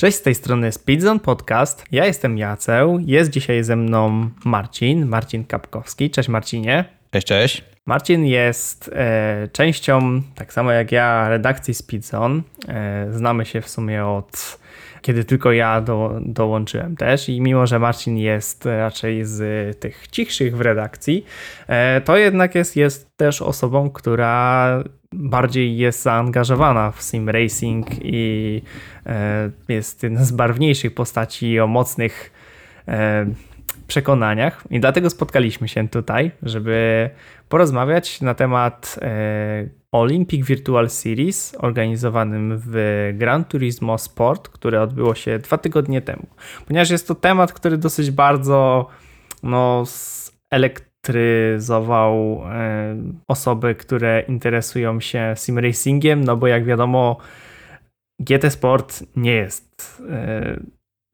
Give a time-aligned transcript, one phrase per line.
[0.00, 1.84] Cześć, z tej strony Speedzone Podcast.
[1.92, 6.10] Ja jestem Jaceł, jest dzisiaj ze mną Marcin, Marcin Kapkowski.
[6.10, 6.84] Cześć Marcinie.
[7.10, 7.64] Cześć, cześć.
[7.86, 12.42] Marcin jest e, częścią, tak samo jak ja, redakcji Speedzone.
[12.68, 14.58] E, znamy się w sumie od
[15.02, 20.56] kiedy tylko ja do, dołączyłem też i mimo, że Marcin jest raczej z tych cichszych
[20.56, 21.24] w redakcji,
[21.66, 28.62] e, to jednak jest, jest też osobą, która bardziej jest zaangażowana w sim racing i
[29.06, 32.32] e, jest jedną z barwniejszych postaci o mocnych
[32.88, 33.26] e,
[33.86, 34.64] przekonaniach.
[34.70, 37.10] I dlatego spotkaliśmy się tutaj, żeby
[37.48, 39.00] porozmawiać na temat
[39.92, 46.26] Olympic Virtual Series organizowanym w Gran Turismo Sport, które odbyło się dwa tygodnie temu.
[46.66, 48.86] Ponieważ jest to temat, który dosyć bardzo
[49.42, 49.84] no,
[50.50, 52.96] elektryzował e,
[53.28, 57.16] osoby, które interesują się sim racingiem, no bo jak wiadomo,
[58.20, 60.60] GT Sport nie jest e,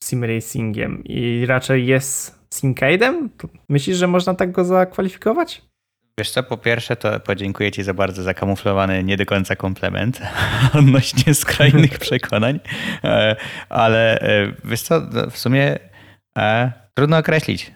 [0.05, 3.29] sim racingiem i raczej jest simcade'em.
[3.69, 5.63] Myślisz, że można tak go zakwalifikować?
[6.19, 10.21] Wiesz co, po pierwsze to podziękuję Ci za bardzo zakamuflowany nie do końca komplement
[10.79, 12.61] odnośnie skrajnych przekonań,
[13.05, 13.37] e,
[13.69, 15.79] ale e, wiesz co, w sumie
[16.39, 17.73] e, trudno określić.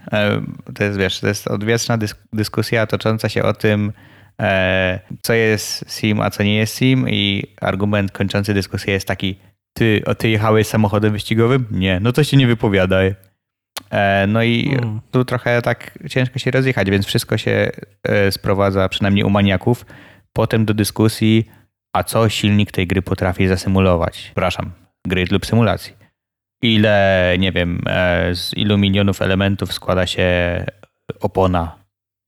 [0.75, 1.99] To jest, wiesz, to jest odwieczna
[2.33, 3.93] dyskusja tocząca się o tym,
[5.23, 9.37] co jest SIM, a co nie jest SIM i argument kończący dyskusję jest taki,
[9.73, 11.67] ty, o, ty jechałeś samochodem wyścigowym?
[11.71, 13.15] Nie, no to się nie wypowiadaj.
[13.91, 15.01] E, no i hmm.
[15.11, 17.71] tu trochę tak ciężko się rozjechać, więc wszystko się
[18.03, 19.87] e, sprowadza, przynajmniej u maniaków,
[20.33, 21.51] potem do dyskusji,
[21.93, 24.23] a co silnik tej gry potrafi zasymulować.
[24.23, 24.71] Przepraszam,
[25.07, 25.93] gry lub symulacji.
[26.63, 30.27] Ile, nie wiem, e, z ilu milionów elementów składa się
[31.21, 31.79] opona,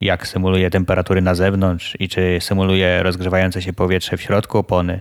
[0.01, 5.01] jak symuluje temperatury na zewnątrz i czy symuluje rozgrzewające się powietrze w środku opony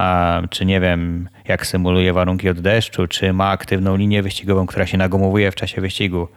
[0.00, 4.86] a, czy nie wiem, jak symuluje warunki od deszczu, czy ma aktywną linię wyścigową, która
[4.86, 6.28] się nagumowuje w czasie wyścigu.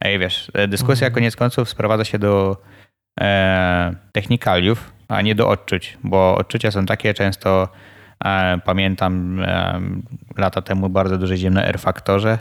[0.00, 1.14] Ej, wiesz, e, dyskusja mhm.
[1.14, 2.56] koniec końców sprowadza się do
[3.20, 7.68] e, technikaliów, a nie do odczuć, bo odczucia są takie często
[8.64, 9.80] pamiętam e,
[10.36, 12.38] lata temu bardzo dużo jeździłem na R-Faktorze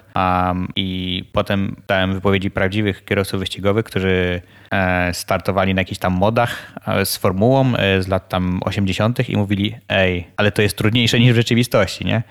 [0.75, 4.41] i potem dałem wypowiedzi prawdziwych kierowców wyścigowych, którzy
[4.72, 6.74] e, startowali na jakichś tam modach
[7.06, 9.30] z formułą z lat tam 80.
[9.30, 12.24] i mówili, ej, ale to jest trudniejsze niż w rzeczywistości, nie?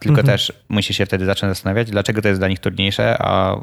[0.00, 0.26] Tylko mhm.
[0.26, 3.56] też musisz się wtedy zacząć zastanawiać, dlaczego to jest dla nich trudniejsze, a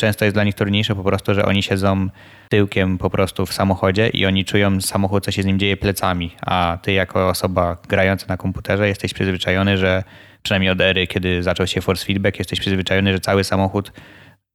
[0.00, 2.08] często jest dla nich trudniejsze po prostu, że oni siedzą
[2.48, 6.36] tyłkiem po prostu w samochodzie i oni czują samochód, co się z nim dzieje plecami,
[6.40, 10.04] a ty jako osoba grająca na komputerze jesteś przyzwyczajony, że
[10.42, 13.92] przynajmniej od ery, kiedy zaczął się force feedback, jesteś przyzwyczajony, że cały samochód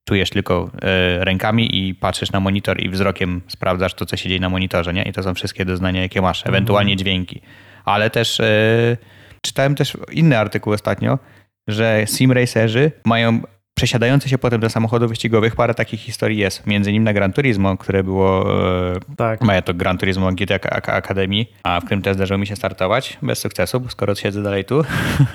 [0.09, 0.71] czujesz tylko
[1.19, 4.93] y, rękami i patrzysz na monitor i wzrokiem sprawdzasz to, co się dzieje na monitorze,
[4.93, 5.03] nie?
[5.03, 6.55] I to są wszystkie doznania, jakie masz, mhm.
[6.55, 7.41] ewentualnie dźwięki.
[7.85, 8.97] Ale też y,
[9.41, 11.19] czytałem też inny artykuł ostatnio,
[11.67, 13.41] że sim racerzy mają
[13.75, 16.67] przesiadający się potem do samochodów wyścigowych, parę takich historii jest.
[16.67, 18.55] Między innymi na Gran Turismo, które było.
[18.95, 19.41] E, tak.
[19.41, 20.51] Maja to Gran Turismo GT
[20.87, 24.83] Academy, a w którym też zdarzyło mi się startować bez sukcesu, skoro siedzę dalej tu.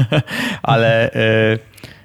[0.62, 1.58] Ale e,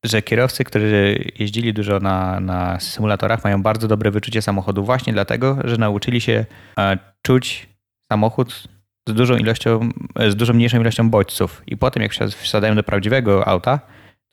[0.04, 5.58] że kierowcy, którzy jeździli dużo na, na symulatorach, mają bardzo dobre wyczucie samochodu właśnie dlatego,
[5.64, 6.46] że nauczyli się
[6.80, 7.70] e, czuć
[8.12, 8.68] samochód
[9.10, 9.90] z dużą ilością,
[10.30, 11.62] z dużo mniejszą ilością bodźców.
[11.68, 13.80] I potem, jak wsiadają do prawdziwego auta,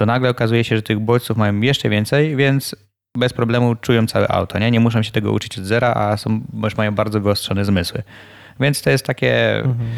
[0.03, 2.77] to nagle okazuje się, że tych bodźców mają jeszcze więcej, więc
[3.17, 4.59] bez problemu czują całe auto.
[4.59, 8.03] Nie, nie muszą się tego uczyć od zera, a są, już mają bardzo wyostrzone zmysły.
[8.61, 9.57] Więc to jest takie.
[9.57, 9.91] Mhm.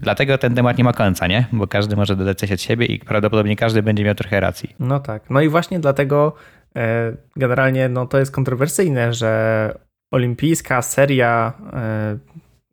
[0.00, 1.46] Dlatego ten temat nie ma końca, nie?
[1.52, 4.74] Bo każdy może dodać coś od siebie i prawdopodobnie każdy będzie miał trochę racji.
[4.78, 5.30] No tak.
[5.30, 6.34] No i właśnie dlatego
[6.76, 9.74] e, generalnie no, to jest kontrowersyjne, że
[10.10, 12.18] olimpijska seria e,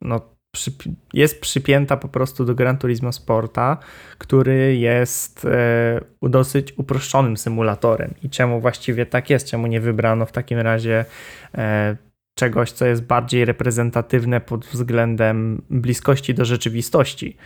[0.00, 0.20] no,
[1.12, 3.78] jest przypięta po prostu do Gran Turismo Sporta,
[4.18, 8.14] który jest e, dosyć uproszczonym symulatorem.
[8.22, 9.50] I czemu właściwie tak jest?
[9.50, 11.04] Czemu nie wybrano w takim razie
[11.54, 11.96] e,
[12.38, 17.36] czegoś, co jest bardziej reprezentatywne pod względem bliskości do rzeczywistości?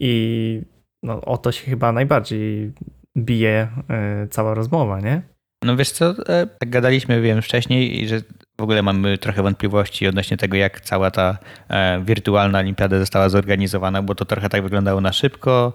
[0.00, 0.62] I
[1.02, 2.72] no, o to się chyba najbardziej
[3.18, 5.22] bije e, cała rozmowa, nie?
[5.64, 6.14] No wiesz co,
[6.58, 8.20] tak gadaliśmy, wiem, wcześniej, że
[8.58, 14.02] w ogóle mamy trochę wątpliwości odnośnie tego, jak cała ta e, wirtualna olimpiada została zorganizowana,
[14.02, 15.72] bo to trochę tak wyglądało na szybko,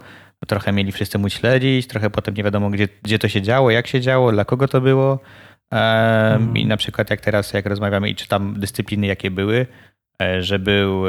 [0.47, 3.87] trochę mieli wszyscy móc śledzić, trochę potem nie wiadomo, gdzie, gdzie to się działo, jak
[3.87, 5.19] się działo, dla kogo to było.
[5.71, 6.57] Mm.
[6.57, 9.67] I na przykład jak teraz, jak rozmawiamy i czytam dyscypliny, jakie były,
[10.21, 11.03] e, że był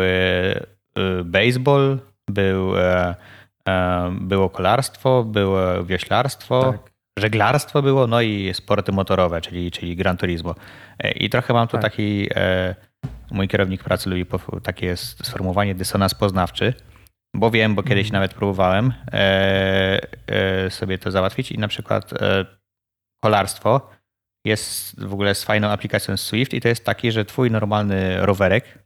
[1.25, 2.73] baseball, był,
[4.21, 10.55] było kolarstwo, było wioślarstwo, tak żeglarstwo było, no i sporty motorowe, czyli, czyli Gran Turismo.
[10.99, 11.83] E, I trochę mam tu tak.
[11.83, 12.75] taki, e,
[13.31, 14.27] mój kierownik pracy lubi
[14.63, 16.75] takie sformułowanie dysonans poznawczy,
[17.35, 20.01] bo wiem, bo kiedyś nawet próbowałem e,
[20.71, 22.11] sobie to załatwić i na przykład
[23.25, 23.91] kolarstwo
[24.45, 28.79] jest w ogóle z fajną aplikacją Swift i to jest taki, że twój normalny rowerek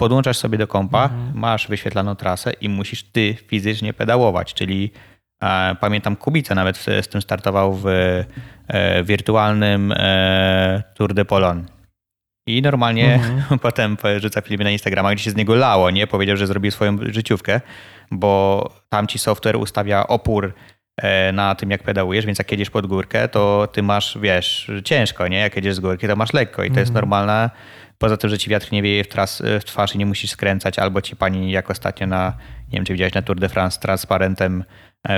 [0.00, 1.38] podłączasz sobie do kompa, Mhm.
[1.38, 4.90] masz wyświetlaną trasę i musisz ty fizycznie pedałować, czyli
[5.80, 8.24] pamiętam Kubica nawet z, tym startował w e,
[9.04, 11.66] wirtualnym e, Tour de Polon.
[12.46, 13.58] I normalnie Mhm.
[13.66, 16.06] potem rzuca filmy na Instagrama, gdzie się z niego lało, nie?
[16.06, 17.60] Powiedział, że zrobił swoją życiówkę,
[18.10, 20.54] bo tam ci software ustawia opór
[20.96, 25.28] e, na tym, jak pedałujesz, więc jak jedziesz pod górkę, to ty masz, wiesz, ciężko,
[25.28, 25.38] nie?
[25.38, 27.02] Jak jedziesz z górki, to masz lekko i to jest Mhm.
[27.02, 27.50] normalne.
[27.98, 30.78] Poza tym, że ci wiatr nie wieje w, tras, w twarz i nie musisz skręcać,
[30.78, 32.32] albo ci pani, jak ostatnio na,
[32.72, 34.64] nie wiem, czy widziałeś na Tour de France, transparentem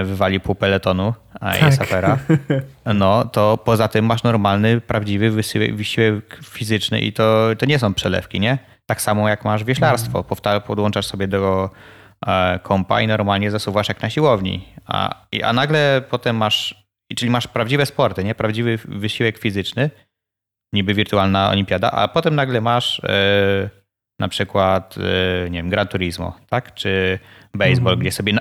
[0.05, 1.15] wywali pół peletonu,
[1.63, 1.89] jest Tak.
[1.89, 2.19] afera.
[2.95, 7.95] No, to poza tym masz normalny, prawdziwy wysiłek, wysiłek fizyczny i to, to nie są
[7.95, 8.59] przelewki, nie?
[8.87, 10.23] Tak samo jak masz wieślarstwo.
[10.25, 11.71] Powta- Podłączasz sobie do
[12.27, 14.69] e, kompa i normalnie zasuwasz jak na siłowni.
[14.87, 16.85] A, i- a nagle potem masz,
[17.17, 18.35] czyli masz prawdziwe sporty, nie?
[18.35, 19.91] Prawdziwy wysiłek fizyczny,
[20.73, 23.71] niby wirtualna olimpiada, a potem nagle masz e,
[24.23, 24.95] na przykład,
[25.47, 26.75] e, nie wiem, Gran Turismo, tak?
[26.75, 27.19] Czy
[27.55, 27.99] baseball, Mhm.
[27.99, 28.41] gdzie sobie na,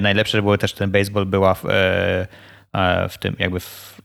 [0.00, 2.26] najlepsze było też ten baseball była w, e,
[2.74, 3.96] e, w tym jakby w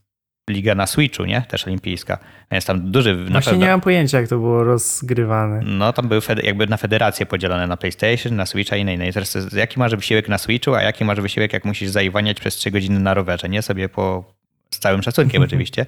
[0.49, 1.41] liga na Switchu, nie?
[1.41, 2.17] Też olimpijska.
[2.51, 3.65] Więc tam duży na Właśnie pewno.
[3.65, 5.61] nie mam pojęcia, jak to było rozgrywane.
[5.65, 9.13] No tam były jakby na federacje podzielone na PlayStation, na Switcha i na inne.
[9.13, 12.55] Teraz jest, jaki masz wysiłek na Switchu, a jaki masz wysiłek, jak musisz zaiwaniać przez
[12.55, 13.61] 3 godziny na rowerze, nie?
[13.61, 14.33] Sobie po
[14.73, 15.85] z całym szacunkiem oczywiście,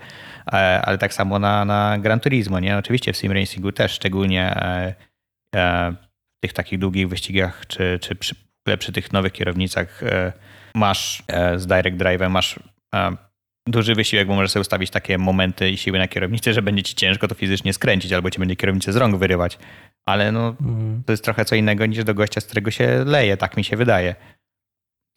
[0.54, 2.78] e, ale tak samo na, na Gran Turismo, nie?
[2.78, 4.56] Oczywiście w sim racingu też, szczególnie
[5.54, 8.36] w tych takich długich wyścigach, czy, czy przy,
[8.80, 10.34] przy tych nowych kierownicach e,
[10.76, 12.60] masz e, z Direct Drive'em, masz
[12.96, 13.12] e,
[13.68, 16.96] duży wysiłek, bo możesz sobie ustawić takie momenty i siły na kierownicy, że będzie ci
[16.96, 19.60] ciężko to fizycznie skręcić, albo ci będzie kierownicę z rąk wyrywać.
[20.06, 21.04] Ale no, Mhm.
[21.06, 23.78] to jest trochę co innego niż do gościa, z którego się leje, tak mi się
[23.78, 24.16] wydaje.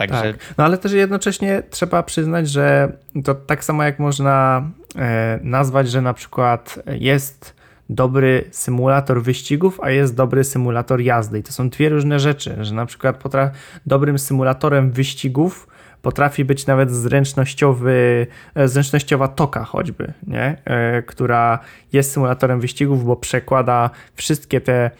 [0.00, 0.54] Także Tak.
[0.58, 2.92] No ale też jednocześnie trzeba przyznać, że
[3.24, 7.55] to tak samo jak można e, nazwać, że na przykład jest
[7.88, 11.38] dobry symulator wyścigów, a jest dobry symulator jazdy.
[11.38, 13.50] I to są dwie różne rzeczy, że na przykład potra-
[13.86, 15.68] dobrym symulatorem wyścigów
[16.02, 20.56] potrafi być nawet zręcznościowy, e, zręcznościowa toka choćby, nie?
[20.64, 21.58] E, która
[21.92, 24.90] jest symulatorem wyścigów, bo przekłada wszystkie te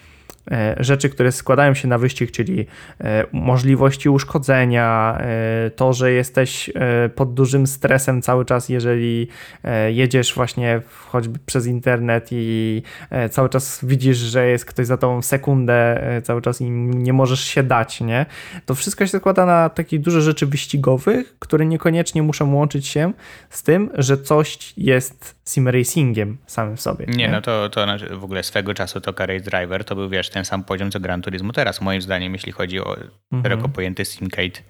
[0.80, 2.66] rzeczy, które składają się na wyścig, czyli
[3.00, 9.28] e, możliwości uszkodzenia, e, to, że jesteś e, pod dużym stresem cały czas, jeżeli
[9.64, 14.96] e, jedziesz właśnie choćby przez internet i e, cały czas widzisz, że jest ktoś za
[14.96, 18.26] tobą sekundę e, cały czas i nie możesz się dać, nie?
[18.66, 23.12] To wszystko się składa na takie duże rzeczy wyścigowych, które niekoniecznie muszą łączyć się
[23.50, 27.06] z tym, że coś jest sim racingiem samym w sobie.
[27.08, 30.30] Nie, no to, to znaczy w ogóle swego czasu to Race Driver to był, wiesz,
[30.36, 32.96] ten sam poziom co Gran Turismo teraz, moim zdaniem, jeśli chodzi o
[33.42, 34.60] szeroko pojęty simcade,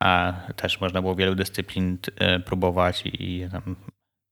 [0.00, 3.76] a też można było wielu dyscyplin e, próbować i, i tam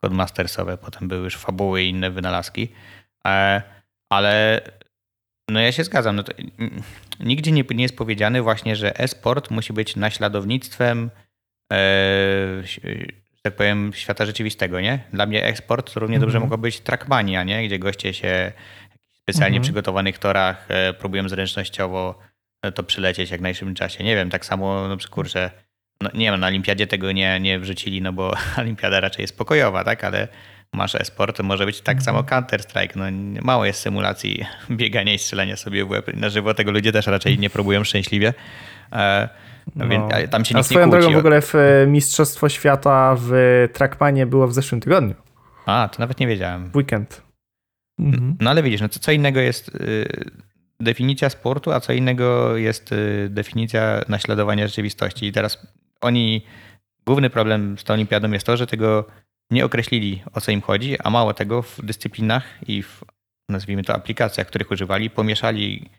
[0.04, 2.68] codemastersowe, potem były już fabuły i inne wynalazki,
[3.26, 3.62] e,
[4.10, 4.60] ale
[5.50, 6.22] no ja się zgadzam, no
[6.58, 6.82] mm,
[7.20, 11.10] nigdzie nie, nie jest powiedziane właśnie, że e-sport musi być naśladownictwem
[11.72, 11.78] e,
[12.62, 12.80] że
[13.42, 14.98] tak powiem, świata rzeczywistego, nie?
[15.12, 16.44] Dla mnie eksport równie dobrze Mhm.
[16.44, 17.66] mogła być trackmania, nie?
[17.66, 18.52] Gdzie goście się
[19.28, 19.62] specjalnie Mhm.
[19.62, 22.18] przygotowanych torach e, próbują zręcznościowo
[22.62, 24.04] e, to przylecieć jak w najszybszym czasie.
[24.04, 25.50] Nie wiem, tak samo na przykład, kurczę,
[26.02, 29.84] no nie wiem, na olimpiadzie tego nie, nie wrzucili, no bo olimpiada raczej jest pokojowa,
[29.84, 30.04] tak?
[30.04, 30.28] Ale
[30.72, 32.04] masz e-sport, to może być tak Mhm.
[32.04, 32.96] samo Counter-Strike.
[32.96, 36.06] No, nie- mało jest symulacji biegania i strzelania sobie w łeb.
[36.14, 38.34] Na żywo tego ludzie też raczej nie próbują szczęśliwie.
[38.92, 39.28] E,
[39.76, 39.88] No.
[39.88, 41.00] Więc ale tam się A nikt nie swoją kłóci.
[41.00, 41.54] drogą w ogóle w
[41.86, 43.32] Mistrzostwo Świata w
[43.72, 45.14] Trackmanie było w zeszłym tygodniu,
[45.66, 46.70] A, to nawet nie wiedziałem.
[46.74, 47.22] weekend.
[47.98, 48.36] Mhm.
[48.40, 50.08] No ale widzisz, no to co innego jest y,
[50.80, 55.26] definicja sportu, a co innego jest y, definicja naśladowania rzeczywistości.
[55.26, 55.66] I teraz
[56.00, 56.42] oni,
[57.06, 59.06] główny problem z tą olimpiadą jest to, że tego
[59.50, 63.04] nie określili, o co im chodzi, a mało tego w dyscyplinach i w,
[63.48, 65.90] nazwijmy to, aplikacjach, których używali, pomieszali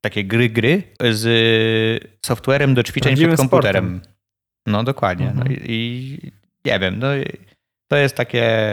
[0.00, 3.84] takie gry, gry z softwarem do ćwiczeń Prawdziwym przed komputerem.
[4.00, 4.12] sportem.
[4.66, 5.26] No dokładnie.
[5.34, 5.52] No Mhm.
[5.52, 6.18] i, i
[6.64, 7.06] nie wiem, no
[7.92, 8.68] to jest takie,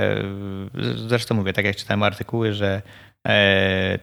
[0.96, 2.82] zresztą mówię, tak jak czytałem artykuły, że
[3.28, 4.00] e,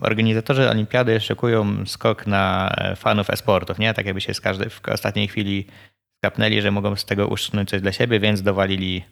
[0.00, 3.94] organizatorzy olimpiady szykują skok na e, fanów e-sportów, nie?
[3.94, 5.66] Tak jakby się z każdej, w ostatniej chwili
[6.24, 9.04] skapnęli, że mogą z tego uszczknąć coś dla siebie, więc dowalili,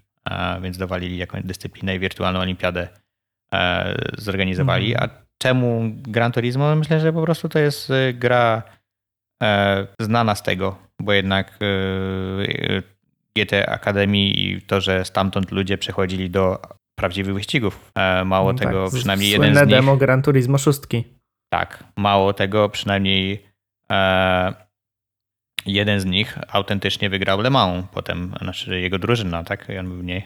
[0.63, 2.89] więc dowalili jakąś dyscyplinę i wirtualną olimpiadę
[3.55, 4.93] e, zorganizowali.
[4.93, 5.11] Mhm.
[5.11, 6.77] A czemu Gran Turismo?
[6.77, 8.63] Myślę, że po prostu to jest gra
[10.01, 11.59] znana z tego, bo jednak
[13.37, 16.63] GT Akademii i to, że stamtąd ludzie przechodzili do
[16.95, 17.91] prawdziwych wyścigów.
[17.95, 19.69] E, Mało No tego, tak, przynajmniej jeden z nich.
[19.69, 20.81] demo Gran Turismo 6.
[21.53, 23.47] Tak, mało tego, przynajmniej
[23.91, 24.55] e,
[25.67, 29.69] jeden z nich autentycznie wygrał Le Mans potem, znaczy jego drużyna, tak?
[29.69, 30.23] I on był w niej.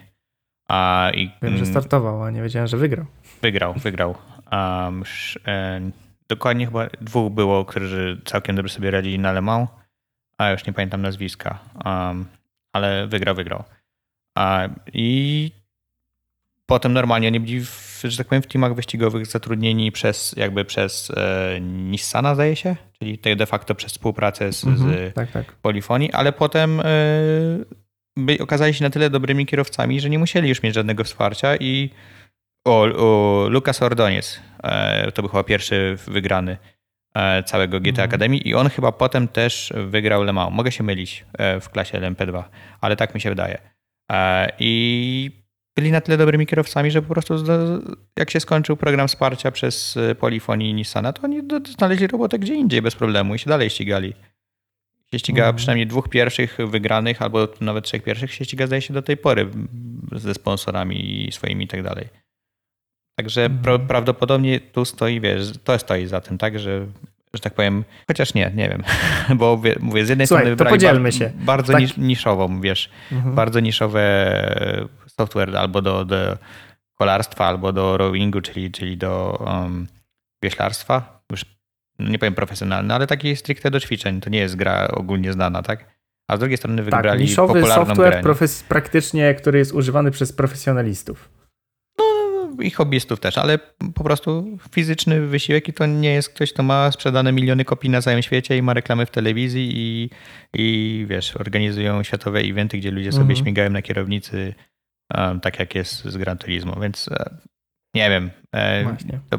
[0.69, 3.07] A, i, Wiem, że mm, startował, a nie wiedziałem, że wygrał.
[3.43, 4.15] Wygrał, wygrał.
[4.53, 5.03] Um,
[5.47, 5.81] e,
[6.29, 9.69] dokładnie chyba dwóch było, którzy całkiem dobrze sobie radzili na Le Mans,
[10.39, 12.27] a już nie pamiętam nazwiska, um,
[12.75, 13.65] ale wygrał, wygrał.
[14.35, 15.51] A, I
[16.67, 21.13] potem normalnie oni byli, w, że tak powiem, w teamach wyścigowych zatrudnieni przez jakby przez
[21.17, 25.53] e, Nissana, zdaje się, czyli de facto przez współpracę z, Mhm, z tak, tak.
[25.53, 26.85] polifonii, ale potem e,
[28.17, 31.91] by okazali się na tyle dobrymi kierowcami, że nie musieli już mieć żadnego wsparcia i
[32.65, 36.57] o, o Lucas Ordoniez e, to był chyba pierwszy wygrany
[37.47, 38.09] całego GT Mhm.
[38.09, 40.55] Academy i on chyba potem też wygrał Le Mans.
[40.55, 42.43] Mogę się mylić e, w klasie LMP2,
[42.81, 43.59] ale tak mi się wydaje.
[44.13, 45.45] E, I
[45.77, 47.35] byli na tyle dobrymi kierowcami, że po prostu
[48.19, 51.41] jak się skończył program wsparcia przez e, Polifon i Nissana, to oni
[51.79, 54.15] znaleźli robotę gdzie indziej bez problemu i się dalej ścigali.
[55.13, 55.57] Się ściga Mhm.
[55.57, 59.49] przynajmniej dwóch pierwszych wygranych, albo nawet trzech pierwszych się ściga zdaje się do tej pory
[60.13, 62.24] ze sponsorami swoimi i tak dalej.
[63.17, 63.63] Także Mhm.
[63.63, 66.87] pro, prawdopodobnie tu stoi, wiesz, to stoi za tym, tak, że,
[67.35, 68.83] że tak powiem, chociaż nie, nie wiem,
[69.39, 71.31] bo mówię, z jednej Słuchaj, strony wybrali bar- się.
[71.35, 71.83] bardzo Tak.
[71.83, 73.35] nisz, niszową, wiesz, Mhm.
[73.35, 74.05] bardzo niszowe
[75.07, 76.37] software albo do, do
[76.99, 79.87] kolarstwa, albo do rowingu, czyli, czyli do um,
[80.43, 81.23] wioślarstwa.
[81.33, 81.45] Już
[81.99, 84.21] no nie powiem profesjonalne, ale taki stricte do ćwiczeń.
[84.21, 85.85] To nie jest gra ogólnie znana, tak?
[86.29, 88.35] A z drugiej strony Tak, wybrali niszowy popularną software grę.
[88.69, 91.29] praktycznie, który jest używany przez profesjonalistów.
[92.63, 93.59] I hobbystów też, ale
[93.95, 98.03] po prostu fizyczny wysiłek i to nie jest ktoś, kto ma sprzedane miliony kopii na
[98.03, 100.11] całym świecie i ma reklamy w telewizji i,
[100.55, 103.37] i wiesz, organizują światowe eventy, gdzie ludzie sobie Mhm.
[103.37, 104.55] śmigają na kierownicy,
[105.17, 107.37] um, tak jak jest z Gran Turismo, więc e,
[107.95, 108.31] nie wiem.
[108.55, 108.97] E,
[109.31, 109.39] to,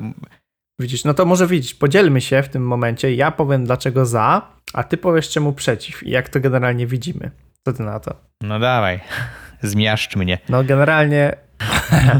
[0.79, 3.15] Widzisz, no to może widzieć, podzielmy się w tym momencie.
[3.15, 7.31] Ja powiem dlaczego za, a ty powiesz czemu przeciw i jak to generalnie widzimy.
[7.65, 8.15] Co ty na to?
[8.41, 8.99] no dawaj,
[9.61, 10.37] zmiaszcz mnie.
[10.49, 11.33] No generalnie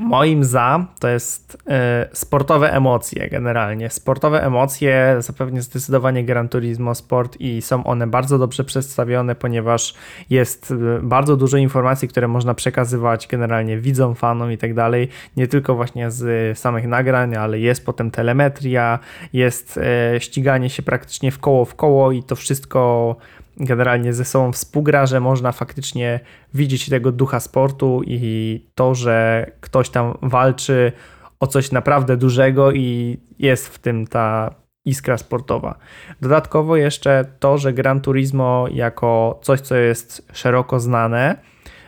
[0.00, 3.90] moim za to jest e, sportowe emocje generalnie.
[3.90, 9.94] Sportowe emocje zapewnia zdecydowanie Gran Turismo Sport i są one bardzo dobrze przedstawione, ponieważ
[10.30, 15.08] jest e, bardzo dużo informacji, które można przekazywać generalnie widzom, fanom i tak dalej.
[15.36, 18.98] Nie tylko właśnie z samych nagrań, ale jest potem telemetria,
[19.32, 23.16] jest e, ściganie się praktycznie w koło w koło i to wszystko
[23.56, 26.20] generalnie ze sobą współgra, że można faktycznie
[26.54, 30.92] widzieć tego ducha sportu i to, że ktoś tam walczy
[31.40, 34.54] o coś naprawdę dużego i jest w tym ta
[34.84, 35.78] iskra sportowa.
[36.20, 41.36] Dodatkowo jeszcze to, że Gran Turismo jako coś, co jest szeroko znane,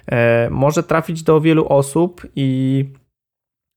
[0.07, 2.85] e, może trafić do wielu osób i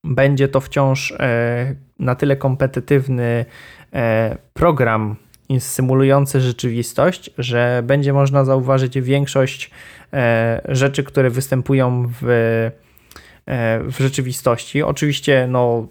[0.05, 3.45] będzie to wciąż e, na tyle kompetytywny
[3.93, 5.15] e, program
[5.59, 9.71] symulujący rzeczywistość, że będzie można zauważyć większość
[10.13, 12.71] e, rzeczy, które występują w, e,
[13.83, 14.83] w rzeczywistości.
[14.83, 15.87] Oczywiście no,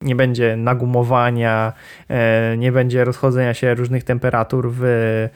[0.00, 1.72] nie będzie nagumowania,
[2.08, 5.28] e, nie będzie rozchodzenia się różnych temperatur w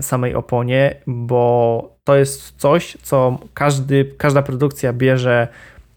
[0.00, 5.48] samej oponie, bo to jest coś, co każdy, każda produkcja bierze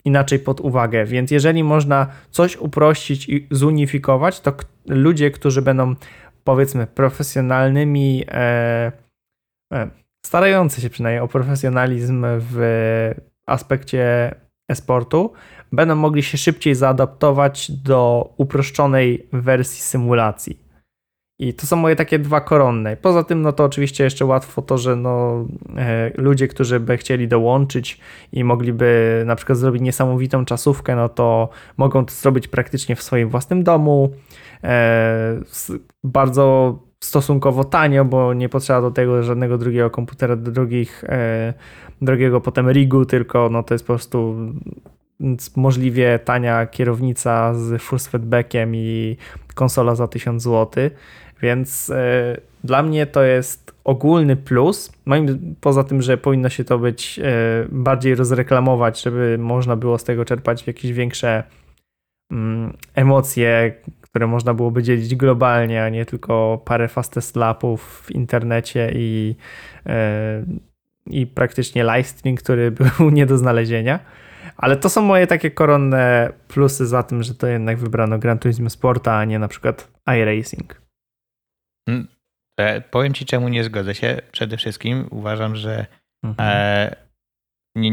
[0.06, 1.06] inaczej pod uwagę.
[1.06, 4.54] Więc jeżeli można coś uprościć i zunifikować, to
[4.86, 5.96] ludzie, którzy będą
[6.44, 8.92] powiedzmy profesjonalnymi, e,
[9.74, 9.90] e,
[10.26, 12.60] starający się przynajmniej o profesjonalizm w
[13.48, 14.36] aspekcie
[14.70, 15.34] e-sportu,
[15.72, 20.70] będą mogli się szybciej zaadaptować do uproszczonej wersji symulacji.
[21.42, 22.98] I to są moje takie dwa koronne.
[22.98, 25.46] Poza tym, no to oczywiście jeszcze łatwo to, że no,
[25.78, 28.00] e, ludzie, którzy by chcieli dołączyć
[28.32, 33.30] i mogliby na przykład zrobić niesamowitą czasówkę, no to mogą to zrobić praktycznie w swoim
[33.30, 34.10] własnym domu.
[34.64, 35.42] E,
[36.04, 41.54] bardzo stosunkowo tanio, bo nie potrzeba do tego żadnego drugiego komputera, do drugich, e,
[42.02, 44.36] drugiego potem rigu, tylko no to jest po prostu
[45.56, 49.18] możliwie tania kierownica z force feedbackiem i
[49.56, 50.90] konsola za 1000 zł.
[51.42, 54.92] Więc e, dla mnie to jest ogólny plus.
[55.06, 57.20] Moim, poza tym, że powinno się to być
[57.70, 61.44] bardziej rozreklamować, żeby można było z tego czerpać jakieś większe
[62.32, 63.74] mm, emocje,
[64.10, 69.36] które można byłoby dzielić globalnie, a nie tylko parę fastest lapów w internecie i,
[69.86, 70.46] e,
[71.08, 74.00] i praktycznie live stream, który był nie do znalezienia.
[74.58, 78.70] Ale to są moje takie koronne plusy za tym, że to jednak wybrano Gran Turismo
[78.70, 80.82] Sporta, a nie na przykład iRacing.
[82.60, 84.22] E, powiem ci, czemu nie zgodzę się.
[84.32, 85.86] Przede wszystkim uważam, że
[86.24, 86.50] Mhm.
[86.50, 86.96] e,
[87.76, 87.92] nie,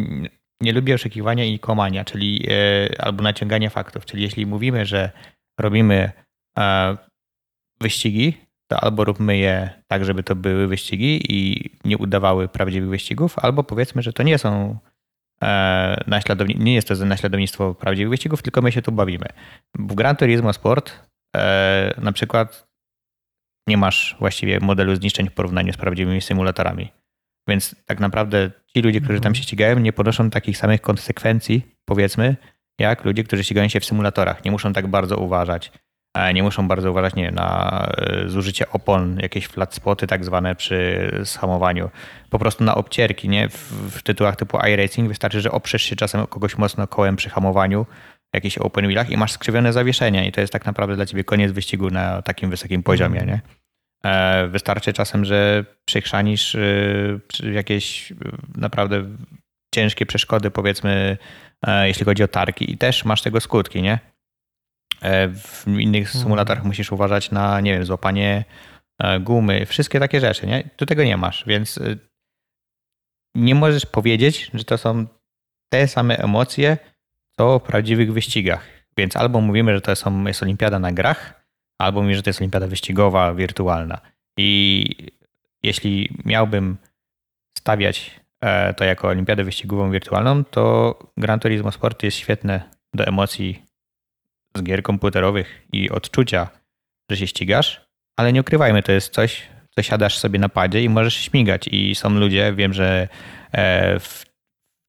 [0.60, 4.04] nie- lubię oszukiwania i kłamania, czyli e, albo naciągania faktów.
[4.06, 5.10] Czyli jeśli mówimy, że
[5.58, 6.12] robimy
[6.58, 6.96] e,
[7.80, 8.36] wyścigi,
[8.68, 13.64] to albo róbmy je tak, żeby to były wyścigi i nie udawały prawdziwych wyścigów, albo
[13.64, 14.78] powiedzmy, że to nie są
[15.42, 19.26] e, naśladowni- nie jest to naśladownictwo prawdziwych wyścigów, tylko my się tu bawimy.
[19.78, 21.00] W Gran Turismo Sport
[21.36, 22.66] e, na przykład
[23.68, 26.92] nie masz właściwie modelu zniszczeń w porównaniu z prawdziwymi symulatorami.
[27.48, 29.34] Więc tak naprawdę ci ludzie, którzy tam Mhm.
[29.34, 32.36] się ścigają, nie ponoszą takich samych konsekwencji, powiedzmy,
[32.78, 34.44] jak ludzie, którzy ścigają się w symulatorach.
[34.44, 35.72] Nie muszą tak bardzo uważać.
[36.16, 40.24] E, Nie muszą bardzo uważać nie, wiem, na e, zużycie opon, jakieś flat spoty tak
[40.24, 41.90] zwane przy zhamowaniu.
[42.30, 43.48] Po prostu na obcierki, nie?
[43.48, 47.86] W, w tytułach typu iRacing wystarczy, że oprzesz się czasem kogoś mocno kołem przy hamowaniu,
[48.34, 51.52] jakichś open wheelach i masz skrzywione zawieszenia i to jest tak naprawdę dla ciebie koniec
[51.52, 53.40] wyścigu na takim wysokim poziomie, nie?
[54.04, 56.56] E, Wystarczy czasem, że przechrzanisz
[57.52, 58.12] jakieś
[58.56, 59.04] naprawdę
[59.74, 61.16] ciężkie przeszkody, powiedzmy,
[61.84, 63.98] jeśli chodzi o tarki i też masz tego skutki, nie?
[65.02, 66.22] E, W innych Mhm.
[66.22, 68.44] symulatorach musisz uważać na, nie wiem, złapanie
[68.98, 70.70] e, gumy, wszystkie takie rzeczy, nie?
[70.76, 71.78] Tu tego nie masz, więc
[73.34, 75.06] nie możesz powiedzieć, że to są
[75.68, 76.78] te same emocje,
[77.36, 78.66] co w prawdziwych wyścigach.
[78.96, 81.44] Więc albo mówimy, że to są, jest olimpiada na grach,
[81.78, 84.00] albo mówimy, że to jest olimpiada wyścigowa, wirtualna.
[84.38, 84.84] I
[85.62, 86.76] jeśli miałbym
[87.58, 88.25] stawiać e,
[88.76, 92.62] to jako olimpiadę wyścigową wirtualną, to Gran Turismo Sport jest świetne
[92.94, 93.62] do emocji
[94.56, 96.48] z gier komputerowych i odczucia,
[97.10, 99.42] że się ścigasz, ale nie ukrywajmy, to jest coś,
[99.74, 101.68] co siadasz sobie na padzie i możesz śmigać.
[101.68, 103.08] I są ludzie, wiem, że
[103.52, 104.24] e, w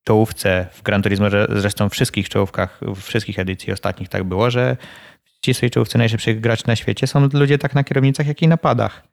[0.08, 4.77] czołówce w Gran Turismo, zresztą w wszystkich czołówkach, w wszystkich edycji ostatnich tak było, że
[5.25, 8.58] w ścisłej czołówce najszybszych graczy na świecie są ludzie tak na kierownicach, jak i na
[8.58, 9.08] padach.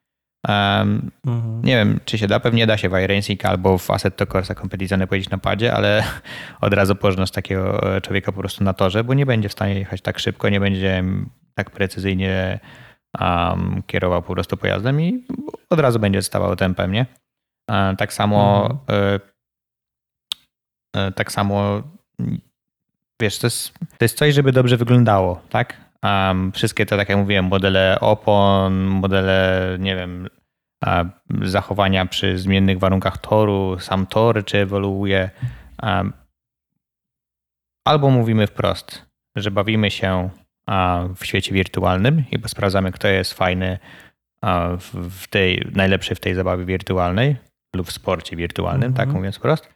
[0.49, 1.63] Um, Mhm.
[1.65, 5.07] nie wiem, czy się da, pewnie da się w iRacing albo w Assetto Corsa Competizione
[5.07, 6.05] powiedzieć na padzie, ale
[6.61, 10.01] od razu pożnosz takiego człowieka po prostu na torze, bo nie będzie w stanie jechać
[10.01, 11.05] tak szybko, nie będzie
[11.55, 12.61] tak precyzyjnie
[13.21, 15.25] um, kierował po prostu pojazdem i
[15.71, 17.07] od razu będzie stawał tempem, nie?
[17.71, 19.21] E, Tak samo e,
[20.97, 21.83] e, tak samo
[23.23, 25.84] wiesz, to jest, to jest coś, żeby dobrze wyglądało, tak?
[26.05, 30.29] Um, wszystkie te, tak jak mówiłem, modele opon, modele, nie wiem,
[30.85, 31.05] a,
[31.43, 35.31] zachowania przy zmiennych warunkach toru, sam tor, czy ewoluuje.
[35.83, 36.13] Um,
[37.85, 40.31] albo mówimy wprost, że bawimy się
[40.67, 43.79] a, w świecie wirtualnym i sprawdzamy, kto jest fajny
[44.43, 44.69] a,
[45.11, 47.37] w, tej, najlepszy w tej zabawie wirtualnej
[47.77, 48.95] lub w sporcie wirtualnym, Mhm.
[48.95, 49.69] tak mówiąc wprost.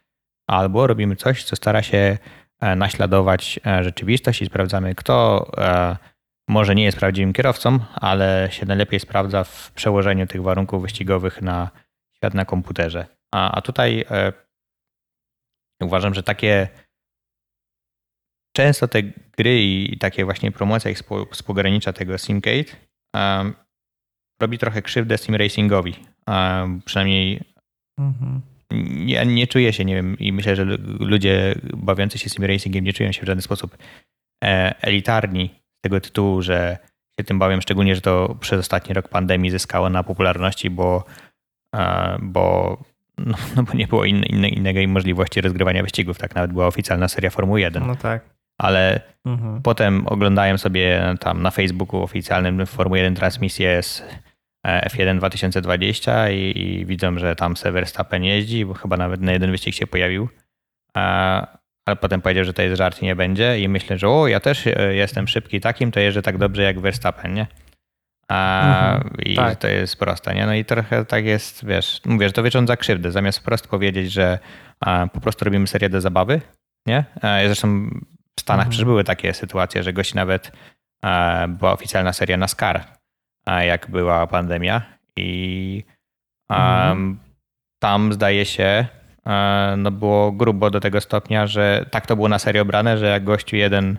[0.47, 2.17] Albo robimy coś, co stara się
[2.59, 5.97] e, naśladować e, rzeczywistość i sprawdzamy, kto e,
[6.49, 11.69] może nie jest prawdziwym kierowcą, ale się najlepiej sprawdza w przełożeniu tych warunków wyścigowych na
[12.15, 13.05] świat na komputerze.
[13.31, 14.33] A, a tutaj e,
[15.81, 16.67] uważam, że takie
[18.55, 19.03] często te
[19.37, 22.71] gry i takie właśnie promocja ich spo- współgranicza tego Simcade
[23.13, 23.53] um,
[24.41, 25.95] robi trochę krzywdę sim racingowi.
[26.27, 27.41] Um, przynajmniej
[27.99, 28.41] Mhm.
[29.05, 30.65] ja nie czuję się, nie wiem, i myślę, że
[30.99, 33.77] ludzie bawiący się sim racingiem nie czują się w żaden sposób
[34.43, 36.77] e, elitarni z tego tytułu, że
[37.19, 41.03] się tym bawią, szczególnie, że to przez ostatni rok pandemii zyskało na popularności, bo,
[41.75, 42.77] e, bo,
[43.17, 46.17] no, no bo nie było inne, inne, innej możliwości rozgrywania wyścigów.
[46.17, 47.87] Tak nawet była oficjalna seria Formuły 1.
[47.87, 48.21] No tak.
[48.57, 49.61] Ale Mhm.
[49.61, 54.03] Potem oglądałem sobie tam na Facebooku oficjalnym Formuły 1 transmisję z
[54.67, 59.31] e, F1 2020 i, i widzą, że tam se Verstappen jeździ, bo chyba nawet na
[59.31, 60.29] jeden wyścig się pojawił.
[60.93, 61.58] A,
[61.89, 64.39] ale potem powiedział, że to jest żart i nie będzie i myślę, że o, ja
[64.39, 67.47] też e, jestem szybki takim, to jeżdżę tak dobrze jak Verstappen, nie?
[68.27, 69.59] A, Mhm, I tak.
[69.59, 70.45] to jest proste, nie?
[70.45, 73.11] No i trochę tak jest, wiesz, mówię, że to wyrządza krzywdę.
[73.11, 74.39] Zamiast wprost powiedzieć, że
[74.79, 76.41] a, po prostu robimy serię do zabawy,
[76.85, 77.05] nie?
[77.23, 77.89] E, Zresztą
[78.37, 78.69] w Stanach Mhm.
[78.69, 80.51] przecież były takie sytuacje, że gości nawet
[81.05, 82.83] e, była oficjalna seria NASCAR,
[83.45, 84.81] a jak była pandemia
[85.15, 85.83] i
[86.49, 87.19] Mhm.
[87.79, 88.87] tam zdaje się,
[89.77, 93.23] no było grubo do tego stopnia, że tak to było na serio brane, że jak
[93.23, 93.97] gościu jeden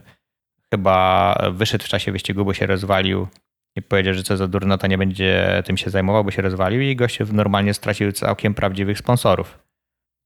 [0.70, 3.26] chyba wyszedł w czasie wyścigu, bo się rozwalił
[3.76, 6.80] i powiedział, że co za durno, to nie będzie tym się zajmował, bo się rozwalił
[6.80, 9.58] i gościu normalnie stracił całkiem prawdziwych sponsorów.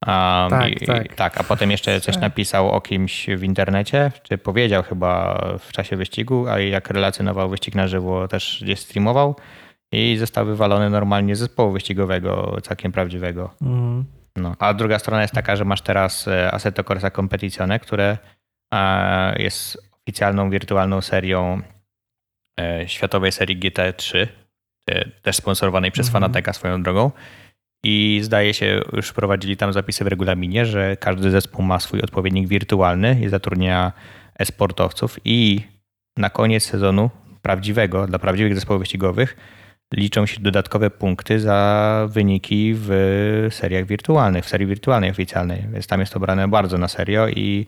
[0.07, 1.07] Um, Tak, i, tak.
[1.07, 5.73] I, tak, a potem jeszcze coś napisał o kimś w internecie, czy powiedział chyba w
[5.73, 9.37] czasie wyścigu, a jak relacjonował wyścig na żywo, też gdzieś streamował
[9.93, 13.55] i został wywalony normalnie z zespołu wyścigowego, całkiem prawdziwego.
[13.63, 14.05] Mhm.
[14.37, 14.57] No.
[14.59, 18.19] A druga strona jest taka, że masz teraz e, Assetto Corsa Competizione, które
[18.75, 21.63] e, jest oficjalną wirtualną serią
[22.61, 24.27] e, światowej serii GT3,
[24.91, 26.23] e, też sponsorowanej przez Mhm.
[26.23, 27.11] Fanateka swoją drogą.
[27.85, 32.49] I zdaje się, już wprowadzili tam zapisy w regulaminie, że każdy zespół ma swój odpowiednik
[32.49, 33.93] wirtualny i zatrudnia
[34.39, 35.61] e-sportowców i
[36.17, 37.11] na koniec sezonu
[37.43, 39.37] prawdziwego, dla prawdziwych zespołów wyścigowych
[39.93, 42.89] liczą się dodatkowe punkty za wyniki w
[43.51, 47.67] seriach wirtualnych, w serii wirtualnej oficjalnej, więc tam jest to brane bardzo na serio i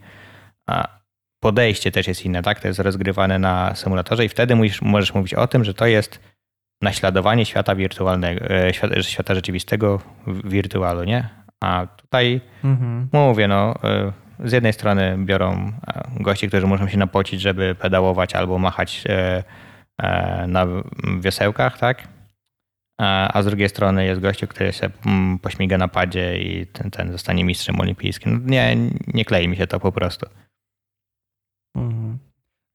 [1.40, 2.60] podejście też jest inne, tak?
[2.60, 6.20] To jest rozgrywane na symulatorze i wtedy musisz, możesz mówić o tym, że to jest
[6.82, 11.28] naśladowanie świata wirtualnego, e, świata, świata rzeczywistego w wirtualu, nie?
[11.60, 13.08] A tutaj mhm.
[13.12, 14.12] mówię, no, e,
[14.44, 19.04] z jednej strony biorą e, gości, którzy muszą się napocić, żeby pedałować albo machać
[20.48, 20.66] na
[21.20, 22.08] wiosełkach, tak?
[22.98, 27.12] A z drugiej strony jest gościu, który się mm, pośmiga na padzie i ten, ten
[27.12, 28.40] zostanie mistrzem olimpijskim.
[28.42, 28.76] No nie,
[29.14, 30.26] nie klei mi się to po prostu.
[31.76, 32.18] Mhm.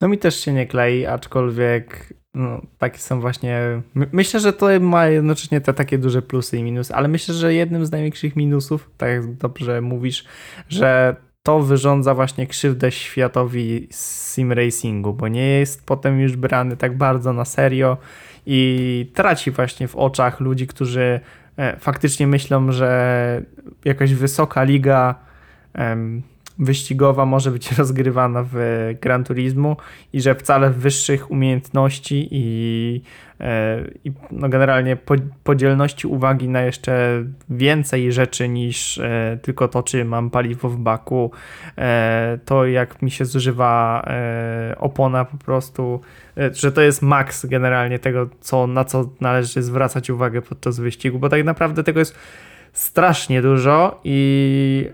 [0.01, 3.81] No mi też się nie klei, aczkolwiek no, takie są właśnie.
[3.93, 7.85] Myślę, że to ma jednocześnie te takie duże plusy i minusy, ale myślę, że jednym
[7.85, 10.25] z największych minusów, tak jak dobrze mówisz,
[10.69, 16.97] że to wyrządza właśnie krzywdę światowi sim racingu, bo nie jest potem już brany tak
[16.97, 17.97] bardzo na serio
[18.45, 21.19] i traci właśnie w oczach ludzi, którzy
[21.57, 23.41] e, faktycznie myślą, że
[23.85, 25.15] jakaś wysoka liga
[26.61, 29.77] wyścigowa może być rozgrywana w Gran Turismo
[30.13, 33.01] i że wcale wyższych umiejętności i,
[33.39, 34.97] e, i no generalnie
[35.43, 41.31] podzielności uwagi na jeszcze więcej rzeczy niż e, tylko to, czy mam paliwo w baku,
[41.77, 43.71] e, to jak mi się zużywa
[44.77, 46.01] opona po prostu,
[46.53, 51.29] że to jest maks generalnie tego, co, na co należy zwracać uwagę podczas wyścigu, bo
[51.29, 52.15] tak naprawdę tego jest
[52.73, 54.89] strasznie dużo i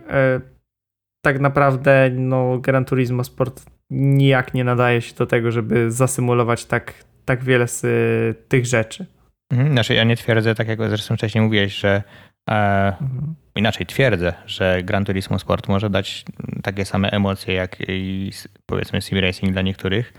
[1.28, 6.94] tak naprawdę no, Gran Turismo Sport nijak nie nadaje się do tego, żeby zasymulować tak,
[7.26, 9.06] tak wiele z y, tych rzeczy.
[9.52, 12.04] Mhm, znaczy ja nie twierdzę, tak jak zresztą wcześniej mówiłeś, że
[12.50, 12.54] e,
[13.02, 13.36] mhm.
[13.56, 16.26] inaczej twierdzę, że Gran Turismo Sport może dać
[16.64, 18.32] takie same emocje jak i
[18.66, 20.14] powiedzmy sim racing dla niektórych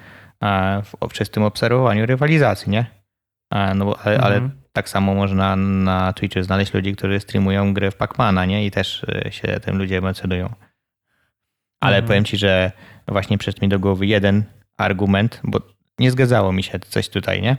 [0.45, 2.87] e, w czystym obserwowaniu rywalizacji, nie?
[3.55, 4.33] E, no bo, ale, mhm.
[4.33, 8.67] ale, tak samo można na Twitchu znaleźć ludzi, którzy streamują gry w Pacmana, nie?
[8.67, 10.68] I też e, się tym ludzie emocjonują.
[11.81, 12.07] Ale mhm.
[12.09, 12.73] powiem ci, że
[13.09, 14.45] właśnie przyszedł mi do głowy jeden
[14.77, 15.61] argument, bo
[15.99, 17.57] nie zgadzało mi się coś tutaj, nie?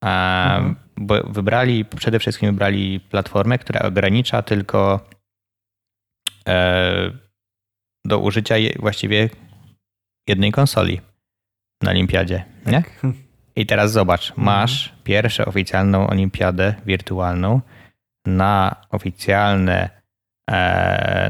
[0.00, 0.76] A, mhm.
[0.96, 5.06] Bo wybrali, przede wszystkim wybrali platformę, która ogranicza tylko
[6.48, 7.10] e,
[8.04, 9.30] do użycia je, właściwie
[10.28, 11.00] jednej konsoli
[11.82, 12.82] na olimpiadzie, nie?
[12.82, 13.00] Tak.
[13.56, 14.44] I teraz zobacz, mhm.
[14.44, 17.60] masz pierwszą oficjalną olimpiadę wirtualną
[18.26, 20.01] na oficjalne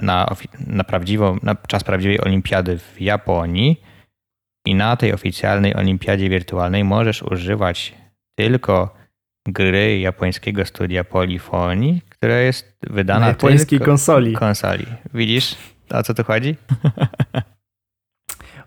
[0.03, 3.81] na, na, prawdziwą, na czas prawdziwej olimpiady w Japonii
[4.67, 7.95] i na tej oficjalnej olimpiadzie wirtualnej możesz używać
[8.39, 8.95] tylko
[9.49, 14.33] gry japońskiego studia Polifonii, która jest wydana na japońskiej tylko konsoli.
[14.33, 14.87] konsoli.
[15.15, 15.57] Widzisz,
[15.91, 16.57] o co tu chodzi?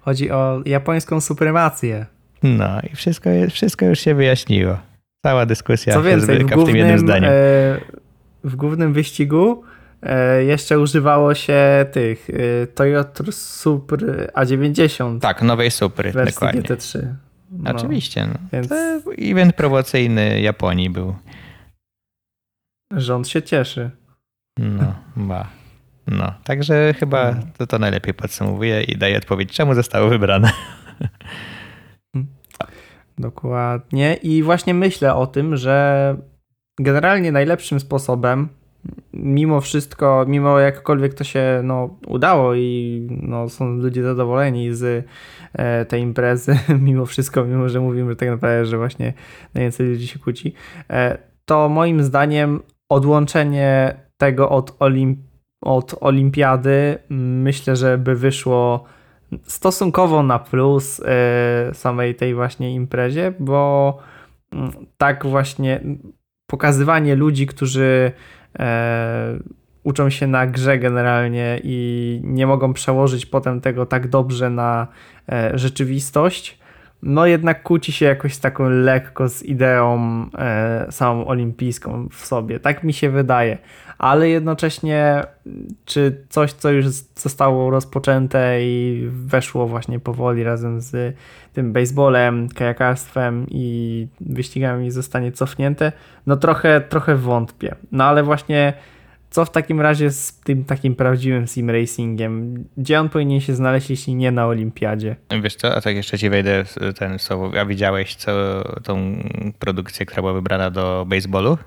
[0.02, 2.06] Chodzi o japońską supremację.
[2.44, 4.78] No i wszystko, wszystko już się wyjaśniło.
[5.26, 7.28] Cała dyskusja Co więcej, w, głównym, w tym jednym zdaniu.
[7.28, 7.80] E,
[8.44, 9.75] w głównym wyścigu E,
[10.48, 15.20] jeszcze używało się tych e, Toyota Supr A90.
[15.20, 16.62] Tak, nowej Supry, dokładnie.
[16.62, 17.14] GT3.
[17.52, 18.28] No, Oczywiście.
[18.28, 18.34] No.
[18.54, 18.70] Więc...
[18.70, 18.76] To
[19.18, 21.16] event promocyjny Japonii był.
[22.92, 23.92] Rząd się cieszy.
[24.60, 25.48] No, ba.
[26.08, 30.52] No, także chyba to, to najlepiej podsumowuje i daje odpowiedź, czemu zostało wybrane.
[33.18, 34.14] Dokładnie.
[34.14, 36.18] I właśnie myślę o tym, że
[36.80, 38.50] generalnie najlepszym sposobem
[39.14, 45.08] mimo wszystko, mimo jakkolwiek to się no, udało i no, są ludzie zadowoleni z
[45.54, 49.14] e, tej imprezy, mimo wszystko, mimo że mówimy tak naprawdę, że właśnie
[49.54, 50.54] najwięcej ludzi się kłóci,
[50.90, 55.20] e, to moim zdaniem odłączenie tego od, olimp
[55.62, 58.84] od olimpiady myślę, że by wyszło
[59.44, 63.98] stosunkowo na plus e, samej tej właśnie imprezie, bo
[64.52, 65.82] mm, tak właśnie
[66.48, 68.12] pokazywanie ludzi, którzy
[69.84, 74.88] uczą się na grze generalnie i nie mogą przełożyć potem tego tak dobrze na
[75.30, 76.60] e, rzeczywistość,
[77.02, 80.00] no jednak kłóci się jakoś taką lekko z ideą
[80.38, 82.60] e, samą olimpijską w sobie.
[82.60, 83.58] Tak mi się wydaje.
[83.98, 85.24] Ale jednocześnie,
[85.86, 91.16] czy coś, co już zostało rozpoczęte i weszło właśnie powoli razem z
[91.54, 95.92] tym baseballem, kajakarstwem i wyścigami zostanie cofnięte,
[96.26, 97.76] no trochę, trochę wątpię.
[97.92, 98.74] No ale właśnie
[99.36, 102.66] co w takim razie z tym takim prawdziwym sim racingiem?
[102.78, 105.16] Gdzie on powinien się znaleźć, jeśli nie na olimpiadzie?
[105.42, 106.64] Wiesz co, a tak jeszcze ci wejdę
[107.00, 107.52] ten słowo.
[107.60, 108.32] A widziałeś co,
[108.84, 109.16] tą
[109.60, 111.58] produkcję, która była wybrana do baseballu?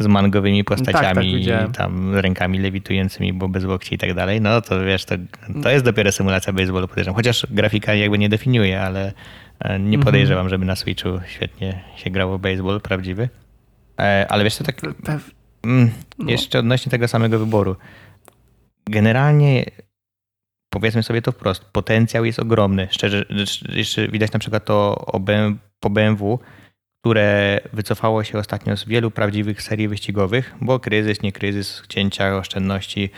[0.00, 4.40] Z mangowymi postaciami, tak, tak, tam rękami lewitującymi, bo bez łokci i tak dalej.
[4.40, 5.14] No to wiesz, to,
[5.62, 7.16] to jest dopiero symulacja baseballu, podejrzewam.
[7.16, 9.12] Chociaż grafika jakby nie definiuje, ale
[9.60, 13.28] E, nie podejrzewam, żeby na Switchu świetnie się grało baseball prawdziwy.
[14.00, 14.80] E, ale wiesz co, tak
[15.64, 16.30] mm, No.
[16.30, 17.76] jeszcze odnośnie tego samego wyboru.
[18.86, 19.64] Generalnie
[20.70, 22.88] powiedzmy sobie to wprost, potencjał jest ogromny.
[22.90, 23.24] Szczerze,
[23.68, 25.06] jeszcze widać na przykład to
[25.80, 26.38] po BMW,
[27.00, 33.10] które wycofało się ostatnio z wielu prawdziwych serii wyścigowych, bo kryzys, nie kryzys, cięcia oszczędności,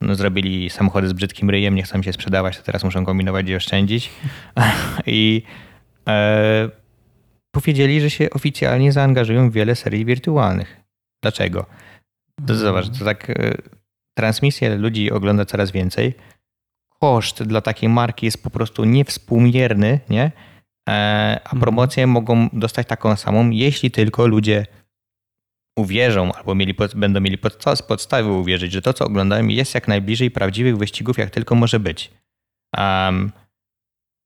[0.00, 3.54] no, zrobili samochody z brzydkim ryjem, nie chcą się sprzedawać, to teraz muszą kombinować i
[3.54, 4.10] oszczędzić.
[5.06, 5.42] I
[6.08, 6.68] e,
[7.50, 10.76] powiedzieli, że się oficjalnie zaangażują w wiele serii wirtualnych.
[11.22, 11.66] Dlaczego?
[12.46, 13.34] To zobacz, to tak e,
[14.18, 16.14] transmisję ludzi ogląda coraz więcej.
[17.00, 20.30] Koszt dla takiej marki jest po prostu niewspółmierny, nie?
[20.88, 20.92] E,
[21.44, 21.60] a Mhm.
[21.60, 24.66] promocję mogą dostać taką samą, jeśli tylko ludzie
[25.78, 30.30] uwierzą albo mieli, będą mieli podsta- podstawy uwierzyć, że to, co oglądają, jest jak najbliżej
[30.30, 32.10] prawdziwych wyścigów, jak tylko może być.
[32.76, 33.32] Em,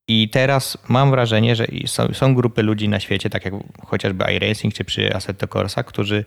[0.08, 3.54] I teraz mam wrażenie, że są, są grupy ludzi na świecie, tak jak
[3.86, 6.24] chociażby iRacing czy przy Assetto Corsa, którzy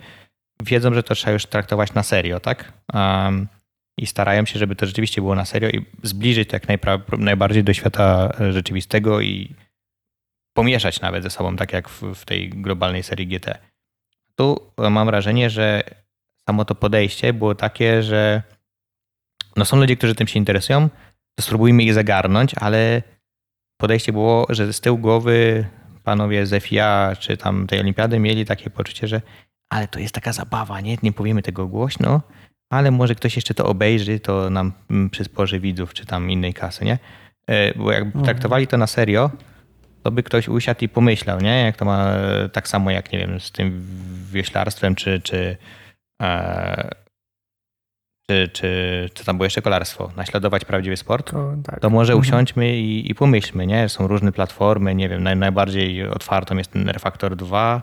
[0.64, 2.74] wiedzą, że to trzeba już traktować na serio, tak?
[2.94, 3.48] Em,
[3.98, 6.68] I starają się, żeby to rzeczywiście było na serio i zbliżyć to jak
[7.18, 9.56] najbardziej do świata rzeczywistego i
[10.54, 13.58] pomieszać nawet ze sobą, tak jak w, w tej globalnej serii GT.
[14.36, 15.84] Tu mam wrażenie, że
[16.50, 18.42] samo to podejście było takie, że
[19.56, 20.90] no są ludzie, którzy tym się interesują,
[21.36, 23.02] to spróbujmy ich zagarnąć, ale
[23.78, 25.66] podejście było, że z tyłu głowy
[26.04, 29.22] panowie z FIA czy tam tej olimpiady mieli takie poczucie, że
[29.70, 30.98] ale to jest taka zabawa, nie?
[31.04, 32.22] Nie powiemy tego głośno,
[32.70, 36.86] ale może ktoś jeszcze to obejrzy, to nam mm, przysporzy widzów czy tam innej kasy,
[36.86, 37.00] nie?
[37.48, 38.26] E, Bo jakby Mhm.
[38.26, 39.32] traktowali to na serio,
[40.04, 41.62] to by ktoś usiadł i pomyślał, nie?
[41.64, 43.88] Jak to ma e, tak samo jak, nie wiem, z tym
[44.32, 45.58] wioślarstwem, czy, czy,
[46.22, 46.90] e,
[48.30, 51.80] czy, czy, czy tam było jeszcze kolarstwo, naśladować prawdziwy sport, To, tak.
[51.80, 52.22] to może Mhm.
[52.22, 53.90] usiądźmy i, i pomyślmy, nie?
[53.90, 57.82] Są różne platformy, nie wiem, naj, najbardziej otwartą jest ten R-Factor 2,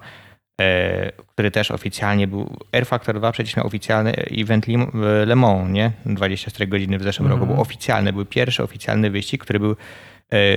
[0.60, 5.92] e, który też oficjalnie był, R-Factor 2 przecież miał oficjalny event w Le Mans, nie?
[6.06, 7.40] 24 godziny w zeszłym Mhm.
[7.40, 9.76] roku, był oficjalny, był pierwszy oficjalny wyścig, który był e,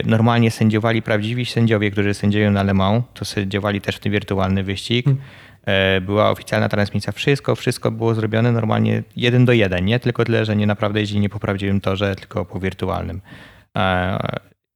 [0.06, 4.64] normalnie sędziowali prawdziwi sędziowie, którzy sędziują na Le Mans, to sędziowali też w ten wirtualny
[4.64, 5.08] wyścig.
[5.08, 5.28] Mhm.
[5.66, 10.46] E, Była oficjalna transmisja, wszystko, wszystko było zrobione normalnie jeden do jeden, nie tylko tyle,
[10.46, 13.22] że nie naprawdę jeździli nie po prawdziwym torze, tylko po wirtualnym.
[13.78, 14.20] E,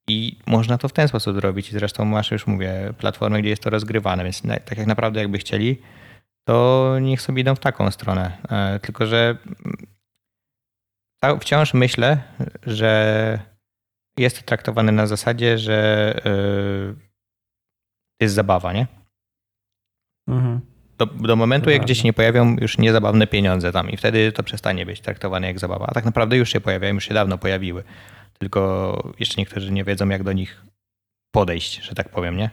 [0.09, 1.71] I można to w ten sposób zrobić.
[1.71, 5.81] Zresztą masz już, mówię, platformę, gdzie jest to rozgrywane, więc tak jak naprawdę jakby chcieli,
[6.47, 8.31] to niech sobie idą w taką stronę.
[8.49, 9.37] E, Tylko, że
[11.23, 12.17] mm, wciąż myślę,
[12.65, 13.39] że
[14.17, 16.31] jest to traktowane na zasadzie, że e,
[18.21, 18.87] jest zabawa, nie?
[20.27, 20.61] Mhm.
[20.97, 24.43] Do, do momentu, jak gdzieś się nie pojawią już niezabawne pieniądze tam i wtedy to
[24.43, 25.85] przestanie być traktowane jak zabawa.
[25.87, 27.83] A tak naprawdę już się pojawiają, już się dawno pojawiły.
[28.39, 30.61] Tylko jeszcze niektórzy nie wiedzą, jak do nich
[31.31, 32.49] podejść, że tak powiem, nie?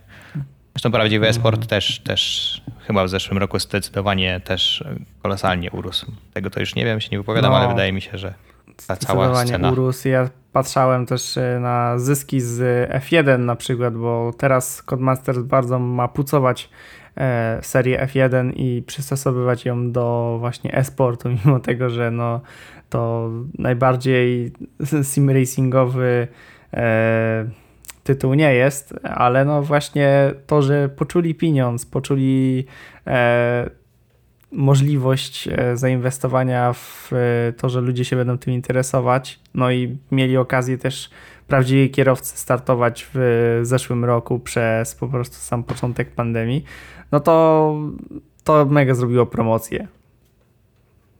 [0.74, 4.84] Zresztą prawdziwy e-sport też, też chyba w zeszłym roku zdecydowanie też
[5.22, 6.12] kolosalnie urósł.
[6.32, 7.58] Tego to już nie wiem, się nie wypowiadam, No.
[7.58, 8.34] ale wydaje mi się, że
[8.86, 9.70] ta cała Zdecydowanie scena.
[9.72, 10.08] urósł.
[10.08, 16.08] Ja patrzałem też e, na zyski z F1 na przykład, bo teraz Codemasters bardzo ma
[16.08, 16.68] pucować
[17.16, 22.40] e, serię F1 i przystosowywać ją do właśnie e-sportu, mimo tego, że no,
[22.90, 24.52] to najbardziej
[25.02, 26.28] sim racingowy
[26.72, 27.44] e,
[28.04, 32.66] tytuł nie jest, ale no właśnie to, że poczuli pieniądz, poczuli
[33.06, 33.70] e,
[34.52, 39.40] możliwość e, zainwestowania w e, to, że ludzie się będą tym interesować.
[39.54, 41.10] No i mieli okazję też
[41.48, 46.64] prawdziwi kierowcy startować w zeszłym roku przez po prostu sam początek pandemii.
[47.12, 47.74] No to
[48.44, 49.88] to mega zrobiło promocję.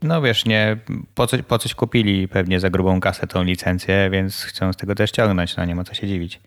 [0.03, 0.77] No wiesz, nie,
[1.15, 4.95] po, coś, po coś kupili pewnie za grubą kasę tą licencję, więc chcą z tego
[4.95, 6.41] też ciągnąć, no nie ma co się dziwić.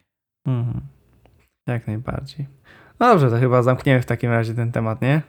[0.47, 0.81] Mhm.
[1.67, 2.47] Jak najbardziej.
[2.99, 5.21] No dobrze, to chyba zamkniemy w takim razie ten temat, nie?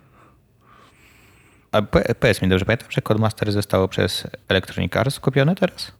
[1.72, 5.92] A po, powiedz mi, dobrze pamiętam, że Codemaster zostało przez Electronic Arts kupione teraz?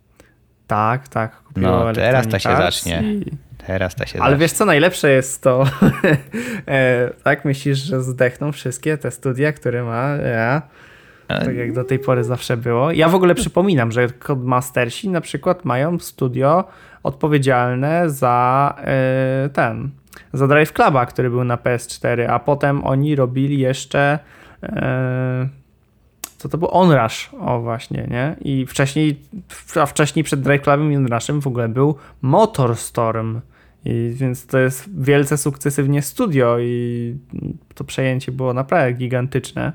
[0.66, 1.42] Tak, tak.
[1.42, 3.02] kupiło No, teraz to się zacznie.
[3.02, 4.40] i- Teraz to się Ale zacznie.
[4.40, 5.64] wiesz co, najlepsze jest to,
[6.68, 10.62] e, tak myślisz, że zdechną wszystkie te studia, które ma ja,
[11.28, 12.92] tak jak do tej pory zawsze było.
[12.92, 16.64] Ja w ogóle przypominam, że Codemastersi na przykład mają studio
[17.02, 19.90] odpowiedzialne za e, ten,
[20.32, 24.18] za Drive Cluba, który był na PS4, a potem oni robili jeszcze
[24.62, 25.48] e,
[26.38, 26.68] co to był?
[26.70, 28.36] Onrush, o właśnie, nie?
[28.40, 29.18] I wcześniej,
[29.80, 33.40] a wcześniej przed Drive Clubem i Onrushem w ogóle był Motorstorm.
[33.84, 37.16] I więc to jest wielce sukcesywnie studio i
[37.74, 39.72] to przejęcie było naprawdę gigantyczne.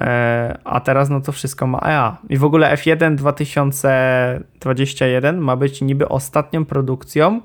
[0.00, 2.16] E, A teraz no to wszystko ma EA.
[2.28, 7.40] I w ogóle F1 2021 ma być niby ostatnią produkcją,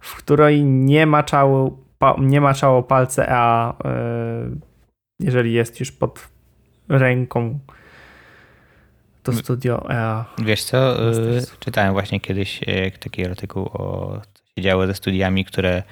[0.00, 1.78] w której nie maczało
[2.18, 3.74] nie maczało palce, a
[5.20, 6.28] jeżeli jest już pod
[6.88, 7.58] ręką
[9.22, 10.24] to studio EA.
[10.38, 10.96] Wiesz co,
[11.58, 12.60] czytałem właśnie kiedyś
[13.00, 15.82] taki artykuł o co się działo ze studiami, które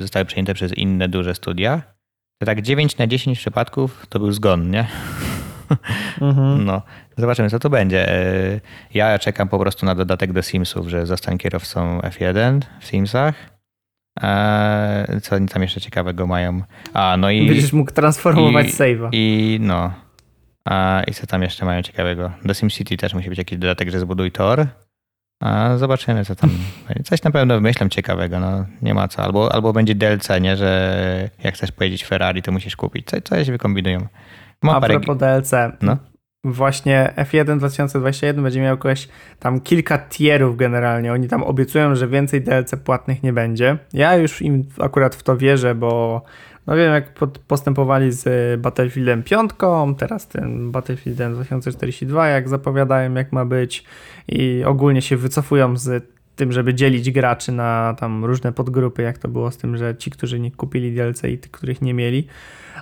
[0.00, 1.93] zostały przejęte przez inne duże studia.
[2.38, 4.86] To tak 9 na 10 przypadków to był zgon, nie?
[6.20, 6.64] Mhm.
[6.66, 6.82] No,
[7.16, 8.08] zobaczymy, co to będzie.
[8.08, 8.60] E,
[8.94, 13.34] ja czekam po prostu na dodatek do Simsów, że zostanę kierowcą F1 w Simsach.
[14.22, 16.62] E, co oni tam jeszcze ciekawego mają?
[16.94, 17.46] A, no i.
[17.46, 19.08] Będziesz mógł transformować save'a.
[19.12, 19.92] I no.
[20.64, 22.32] A, I co tam jeszcze mają ciekawego?
[22.44, 24.66] Do SimCity też musi być jakiś dodatek, że zbuduj tor.
[25.40, 26.50] A zobaczymy, co tam.
[27.04, 29.22] Coś na pewno wymyślam ciekawego, no nie ma co.
[29.22, 33.06] Albo, albo będzie DLC, nie, że jak chcesz pojeździć Ferrari, to musisz kupić.
[33.06, 34.06] Co, coś wykombinują.
[34.62, 35.00] Mam A parę...
[35.00, 35.52] propos DLC.
[35.82, 35.96] No.
[36.44, 41.12] Właśnie F1 2021 będzie miał jakoś tam kilka tierów generalnie.
[41.12, 43.78] Oni tam obiecują, że więcej DLC płatnych nie będzie.
[43.92, 46.22] Ja już im akurat w to wierzę, bo
[46.66, 47.12] no wiem jak
[47.46, 49.50] postępowali z Battlefieldem 5,
[49.98, 53.84] teraz ten Battlefieldem 2042, jak zapowiadają jak ma być.
[54.28, 56.04] I ogólnie się wycofują z
[56.36, 60.10] tym, żeby dzielić graczy na tam różne podgrupy, jak to było z tym, że ci,
[60.10, 62.26] którzy nie kupili DLC i tych, których nie mieli,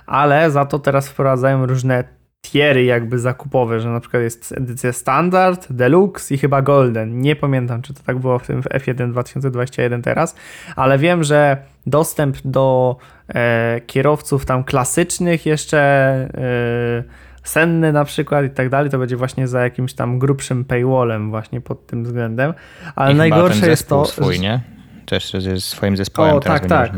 [0.05, 2.03] ale za to teraz wprowadzają różne
[2.51, 7.21] tiery jakby zakupowe, że na przykład jest edycja standard, deluxe i chyba golden.
[7.21, 10.35] Nie pamiętam, czy to tak było w tym F1 2021 teraz,
[10.75, 17.03] ale wiem, że dostęp do e, kierowców tam klasycznych jeszcze e,
[17.43, 21.61] senny na przykład i tak dalej, to będzie właśnie za jakimś tam grubszym paywallem właśnie
[21.61, 22.53] pod tym względem.
[22.95, 24.05] Ale I najgorsze jest to...
[24.05, 24.61] swój, nie?
[25.05, 26.91] Też ze swoim zespołem o, teraz tak, tak.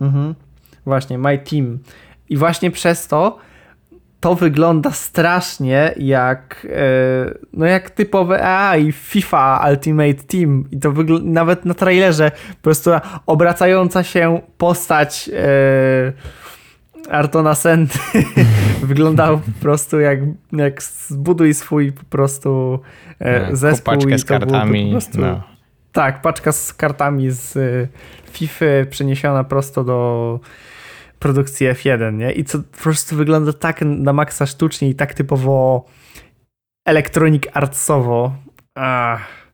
[0.00, 0.34] Mhm.
[0.84, 1.78] Właśnie, My Team.
[2.28, 3.38] I właśnie przez to
[4.20, 11.64] to wygląda strasznie jak e, no jak typowe AI FIFA Ultimate Team i to nawet
[11.64, 12.90] na trailerze po prostu
[13.26, 16.12] obracająca się postać e,
[17.10, 17.98] Artona Senty
[18.82, 20.18] wyglądał po prostu jak,
[20.52, 22.80] jak zbuduj swój po prostu
[23.20, 24.90] e, zespół paczkę i z kartami.
[24.90, 25.42] Prostu, no.
[25.92, 27.58] Tak, paczka z kartami z
[28.30, 30.40] FIFA przeniesiona prosto do
[31.18, 32.32] produkcji F1, nie?
[32.32, 35.84] I co po prostu wygląda tak na maksa sztucznie i tak typowo
[36.86, 38.36] Electronic Artsowo.
[38.74, 39.46] Ach.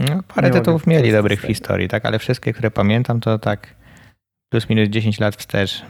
[0.00, 2.06] No, parę tytułów mieli dobrych w historii, tak?
[2.06, 3.74] Ale wszystkie, które pamiętam, to tak
[4.52, 5.82] plus minus 10 lat wstecz.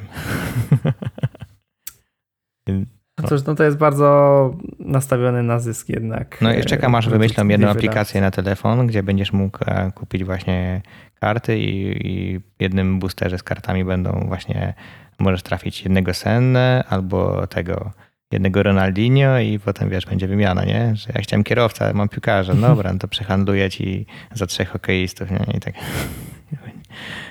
[3.22, 6.38] No cóż, no to jest bardzo nastawiony na zysk jednak.
[6.40, 10.82] No i czekam aż wymyślą jedną aplikację na telefon, gdzie będziesz mógł e, kupić właśnie
[11.20, 14.74] karty i, i jednym boosterze z kartami będą właśnie,
[15.18, 17.90] możesz trafić jednego Senne albo tego
[18.32, 20.96] jednego Ronaldinho i potem wiesz, będzie wymiana, nie?
[20.96, 25.56] Że ja chciałem kierowcę, mam piłkarza, dobra, no to przehandluję ci za trzech hokeistów, nie?
[25.56, 25.74] I tak.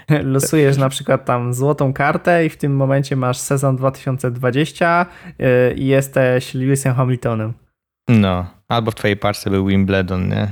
[0.23, 5.05] Losujesz na przykład tam złotą kartę i w tym momencie masz sezon 2020
[5.39, 7.53] y, i jesteś Lewisem Hamiltonem.
[8.07, 10.43] No, albo w twojej parce był Wimbledon, nie?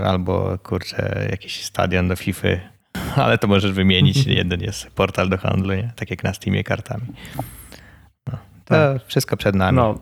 [0.00, 2.48] Y, albo kurczę, jakiś stadion do FIFA,
[3.24, 4.26] ale to możesz wymienić.
[4.42, 5.92] Jeden jest portal do handlu, nie?
[5.96, 7.06] tak jak na Steamie kartami.
[8.26, 9.06] No, to tak.
[9.06, 9.76] wszystko przed nami.
[9.76, 9.98] No.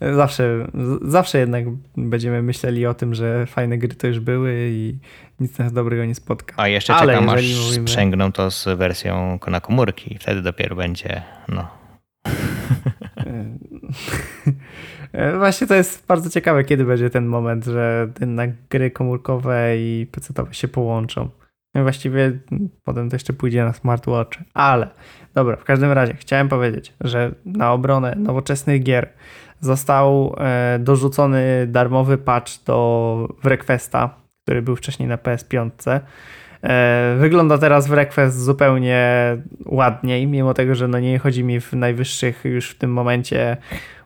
[0.00, 0.66] Zawsze,
[1.02, 1.64] zawsze jednak
[1.96, 4.98] będziemy myśleli o tym, że fajne gry to już były i
[5.40, 6.54] nic nas dobrego nie spotka.
[6.56, 7.88] A jeszcze Ale czekam, aż mówimy...
[7.88, 10.16] sprzęgną to z wersją na komórki.
[10.20, 11.68] Wtedy dopiero będzie, no.
[15.38, 20.54] Właśnie to jest bardzo ciekawe, kiedy będzie ten moment, że jednak gry komórkowe i PC-owe
[20.54, 21.28] się połączą.
[21.74, 22.38] No właściwie
[22.84, 24.38] potem to jeszcze pójdzie na smartwatch.
[24.54, 24.88] Ale
[25.34, 29.08] dobra, w każdym razie chciałem powiedzieć, że na obronę nowoczesnych gier
[29.64, 35.70] został e, dorzucony darmowy patch do Wrequesta, który był wcześniej na PS5.
[36.64, 42.44] E, wygląda teraz Wrequest zupełnie ładniej, mimo tego, że no nie chodzi mi w najwyższych
[42.44, 43.56] już w tym momencie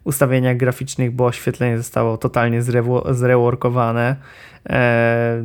[0.04, 2.62] ustawieniach graficznych, bo oświetlenie zostało totalnie
[3.10, 4.16] zreworkowane.
[4.68, 5.42] E,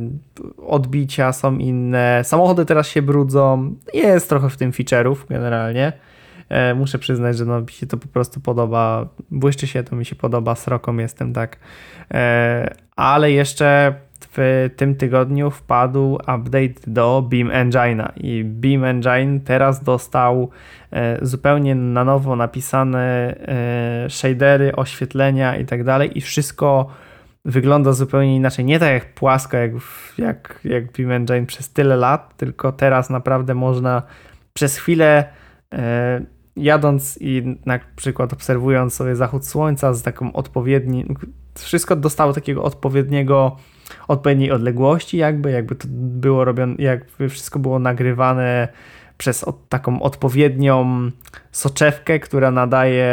[0.66, 5.92] odbicia są inne, samochody teraz się brudzą, jest trochę w tym feature'ów generalnie.
[6.48, 10.04] E, muszę przyznać, że no, mi się to po prostu podoba, błyszczy się, to mi
[10.04, 11.56] się podoba, sroką jestem, tak.
[12.14, 13.94] E, ale jeszcze
[14.36, 20.50] w tym tygodniu wpadł update do Beam Engine'a i Beam Engine teraz dostał
[21.22, 23.34] zupełnie na nowo napisane
[24.08, 26.90] shadery, oświetlenia i tak dalej i wszystko
[27.44, 28.64] wygląda zupełnie inaczej.
[28.64, 29.72] Nie tak jak płasko, jak,
[30.18, 34.02] jak, jak Beam Engine przez tyle lat, tylko teraz naprawdę można
[34.52, 35.24] przez chwilę
[35.72, 36.20] e,
[36.56, 41.06] jadąc i na przykład obserwując sobie zachód słońca z taką odpowiedni,
[41.58, 43.56] wszystko dostało takiego odpowiedniego,
[44.08, 48.68] odpowiedniej odległości jakby, jakby to było robione, jakby wszystko było nagrywane
[49.18, 51.10] przez od, taką odpowiednią
[51.52, 53.08] soczewkę, która nadaje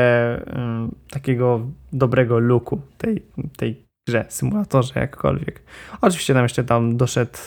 [0.56, 1.62] um, takiego
[1.94, 3.26] dobrego looku tej,
[3.58, 5.62] tej grze, symulatorze, jakkolwiek.
[6.02, 7.38] Oczywiście tam jeszcze tam doszedł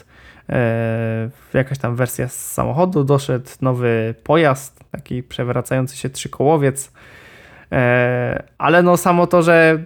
[1.55, 6.93] jakaś tam wersja z samochodu, doszedł nowy pojazd, taki przewracający się trzykołowiec,
[7.73, 9.85] e, ale no samo to, że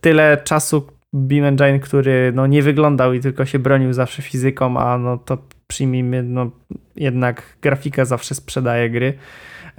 [0.00, 4.98] tyle czasu Beam Engine, który no nie wyglądał i tylko się bronił zawsze fizyką, a
[4.98, 6.50] no to przyjmijmy, no
[6.96, 9.18] jednak grafika zawsze sprzedaje gry,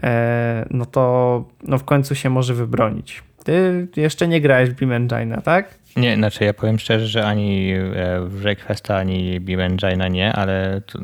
[0.03, 3.23] e, no to no w końcu się może wybronić.
[3.45, 5.75] Ty jeszcze nie grałeś w Beam Engine'a, tak?
[5.95, 10.81] Nie, znaczy ja powiem szczerze, że ani e, w Requesta, ani Beam Engine'a nie, ale
[10.85, 10.99] tu,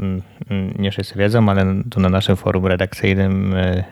[0.80, 3.84] nie wszyscy wiedzą, ale tu na naszym forum redakcyjnym e,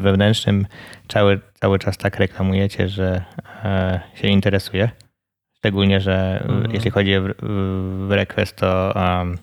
[0.00, 0.66] wewnętrznym
[1.08, 3.24] cały, cały czas tak reklamujecie, że
[4.14, 4.90] się interesuje.
[5.56, 6.72] Szczególnie, że mhm.
[6.72, 7.22] jeśli chodzi o
[8.08, 9.38] Request, to um,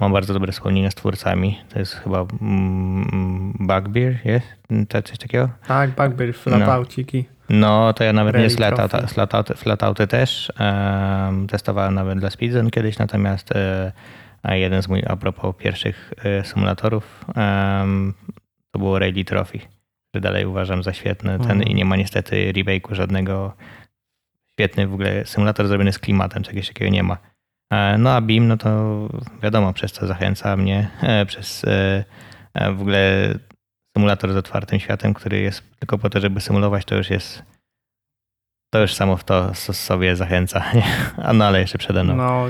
[0.00, 1.58] mam bardzo dobre wspomnienia z twórcami.
[1.68, 4.46] To jest chyba mm, Bugbear, jest?
[4.88, 5.48] To coś takiego?
[5.66, 7.24] Tak, Bugbear, Flatouciki.
[7.28, 7.35] No.
[7.48, 10.52] No, to ja nawet nie Flatouty, flatouty, flatouty też.
[10.60, 13.92] Um, testowałem nawet dla Speedzone kiedyś, natomiast e,
[14.58, 18.14] jeden z moich, a propos pierwszych e, symulatorów, um,
[18.70, 19.58] to było Rally Trophy,
[20.14, 21.62] że dalej uważam za świetny ten mhm.
[21.62, 23.52] i nie ma niestety remake'u żadnego
[24.52, 27.16] świetny w ogóle symulator zrobiony z klimatem, czegoś takiego nie ma.
[27.72, 28.98] E, no a BIM, no to
[29.42, 30.90] wiadomo, przez co zachęca mnie,
[31.26, 31.64] przez
[32.54, 33.34] w ogóle
[33.96, 37.42] symulator z otwartym światem, który jest tylko po to, żeby symulować, to już jest
[38.74, 40.64] to już samo w to sobie zachęca.
[41.26, 42.16] A no ale jeszcze przede mną.
[42.16, 42.46] No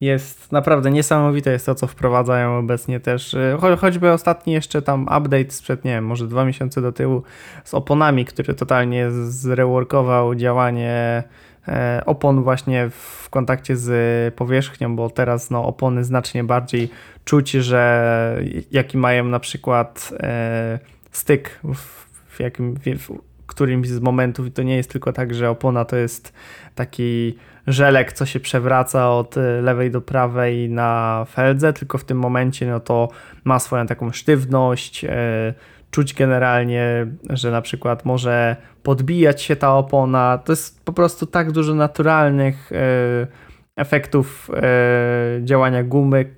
[0.00, 3.34] jest naprawdę niesamowite jest to, co wprowadzają obecnie też.
[3.34, 7.22] Y, cho choćby ostatni jeszcze tam update sprzed, nie wiem, może dwa miesiące do tyłu
[7.64, 11.22] z oponami, który totalnie zreworkował działanie
[12.06, 16.90] opon właśnie w kontakcie z powierzchnią, bo teraz no, opony znacznie bardziej
[17.24, 20.78] czuć, że jaki mają na przykład e,
[21.12, 21.60] styk
[22.28, 24.46] w, jakim, w którymś z momentów.
[24.46, 26.32] I to nie jest tylko tak, że opona to jest
[26.74, 32.18] taki żelek, co się przewraca od y, lewej do prawej na feldze, tylko w tym
[32.18, 33.08] momencie no to
[33.44, 35.04] ma swoją taką sztywność,
[35.94, 40.38] czuć generalnie, że na przykład może podbijać się ta opona.
[40.44, 42.76] To jest po prostu tak dużo naturalnych y,
[43.76, 44.50] efektów
[45.42, 46.34] działania gumy,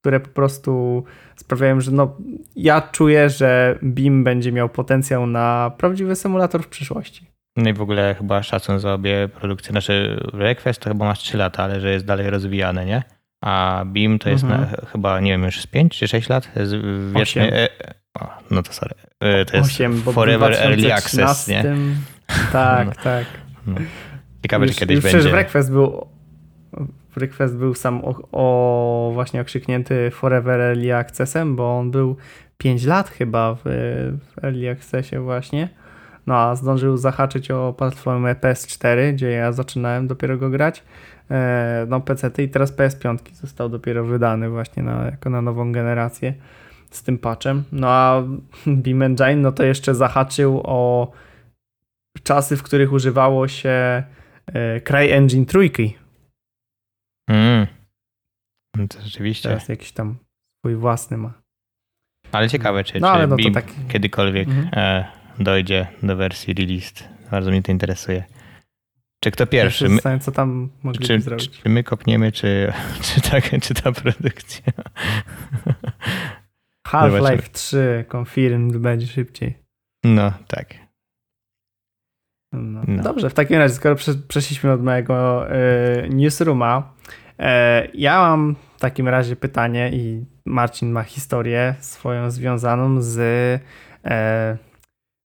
[0.00, 1.04] które po prostu
[1.36, 2.16] sprawiają, że no,
[2.56, 7.26] ja czuję, że BIM będzie miał potencjał na prawdziwy symulator w przyszłości.
[7.56, 9.70] No i w ogóle chyba szacun za obie produkcje.
[9.70, 13.02] Znaczy Request to chyba masz 3 lata, ale że jest dalej rozwijane, nie?
[13.44, 14.60] A Beam to jest mhm.
[14.60, 16.48] na, chyba, nie wiem, już z 5 czy 6 lat?
[16.56, 16.72] Jest
[17.14, 17.68] wiecznie, e,
[18.20, 18.94] o, no to sorry.
[19.20, 21.64] E, to jest 8, Forever Early Access, nie?
[22.52, 22.92] Tak, no.
[23.04, 23.26] tak.
[23.66, 23.74] No.
[24.42, 25.18] Ciekawe, już, czy kiedyś już będzie.
[25.18, 26.06] Przecież Request był
[27.16, 32.16] Request był sam o, o, właśnie okrzyknięty Forever Early Accessem, bo on był
[32.58, 35.68] 5 lat chyba w, w Early Accessie właśnie.
[36.26, 40.82] No a zdążył zahaczyć o platformę PS4, gdzie ja zaczynałem dopiero go grać.
[41.30, 46.34] E, no PC i teraz PS5 został dopiero wydany właśnie na, jako na nową generację
[46.90, 47.64] z tym patchem.
[47.72, 48.22] No a
[48.66, 51.12] Beam Engine no to jeszcze zahaczył o
[52.22, 54.02] czasy, w których używało się
[54.46, 55.96] e, CryEngine trójki.
[57.30, 57.66] Mm.
[58.76, 59.48] No to rzeczywiście.
[59.48, 60.16] Teraz jakiś tam
[60.60, 61.32] swój własny ma.
[62.32, 63.66] Ale ciekawe, czy, no, czy no tak...
[63.88, 64.68] kiedykolwiek mhm.
[64.72, 65.04] e,
[65.38, 67.08] dojdzie do wersji released.
[67.30, 68.24] Bardzo mnie to interesuje.
[69.24, 69.88] Czy kto pierwszy?
[69.88, 70.70] My, co tam
[71.02, 71.50] czy, zrobić?
[71.62, 72.72] Czy my kopniemy, czy,
[73.14, 74.72] czy, tak, czy ta produkcja?
[76.88, 79.54] Half-Life 3 confirmed będzie szybciej.
[80.04, 80.74] No, tak.
[82.52, 82.82] No.
[82.88, 83.02] No.
[83.02, 83.96] Dobrze, w takim razie, skoro
[84.28, 86.92] przeszliśmy od mojego y, newsrooma,
[87.40, 87.44] y,
[87.94, 94.68] ja mam w takim razie pytanie i Marcin ma historię swoją związaną z y,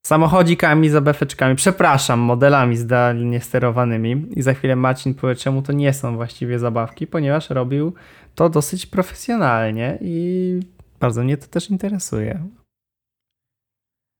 [0.05, 5.93] samochodzikami za befeczkami, przepraszam, modelami zdalnie sterowanymi i za chwilę Marcin powie, czemu to nie
[5.93, 7.93] są właściwie zabawki, ponieważ robił
[8.35, 10.59] to dosyć profesjonalnie i
[11.03, 12.47] bardzo mnie to też interesuje.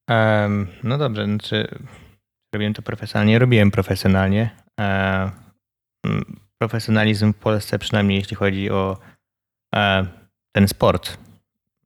[0.10, 1.68] Um, no dobrze, znaczy
[2.54, 4.50] robiłem to profesjonalnie, robiłem profesjonalnie.
[4.78, 8.98] Um, profesjonalizm w Polsce, przynajmniej jeśli chodzi o
[9.74, 10.08] um,
[10.56, 11.18] ten sport,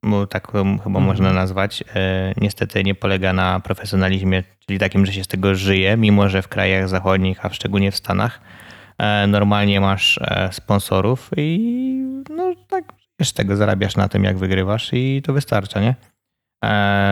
[0.02, 1.04] bo tak chyba mhm.
[1.04, 5.96] można nazwać, e, niestety nie polega na profesjonalizmie, czyli takim, że się z tego żyje,
[5.96, 8.40] mimo że w krajach zachodnich, a szczególnie w Stanach,
[8.98, 11.58] e, normalnie masz e, sponsorów i
[12.30, 15.94] no tak, z tego zarabiasz na tym, jak wygrywasz i to wystarcza, nie?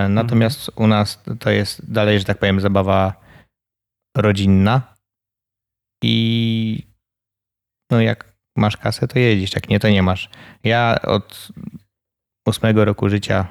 [0.08, 0.84] Natomiast mhm.
[0.84, 3.14] u nas to jest dalej, że tak powiem, zabawa
[4.16, 4.96] rodzinna.
[6.04, 6.86] i
[7.90, 10.30] no jak masz kasę, to jeździsz, jak nie, to nie masz.
[10.64, 11.48] Ja od
[12.48, 13.46] ósmego roku życia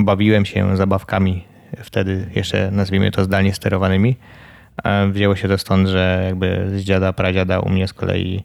[0.00, 1.44] bawiłem się zabawkami,
[1.78, 4.16] wtedy jeszcze nazwijmy to zdalnie sterowanymi.
[5.10, 8.44] Wzięło się to stąd, że jakby z dziada, pradziada u mnie z kolei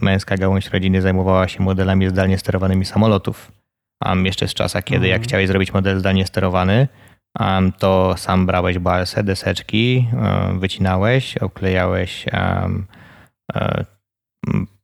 [0.00, 3.52] męska gałąź rodziny zajmowała się modelami zdalnie sterowanymi samolotów.
[4.24, 5.28] Jeszcze z czasach, kiedy jak mhm.
[5.28, 6.88] chciałeś zrobić model zdalnie sterowany,
[7.78, 10.08] to sam brałeś balsę, deseczki,
[10.58, 12.26] wycinałeś, oklejałeś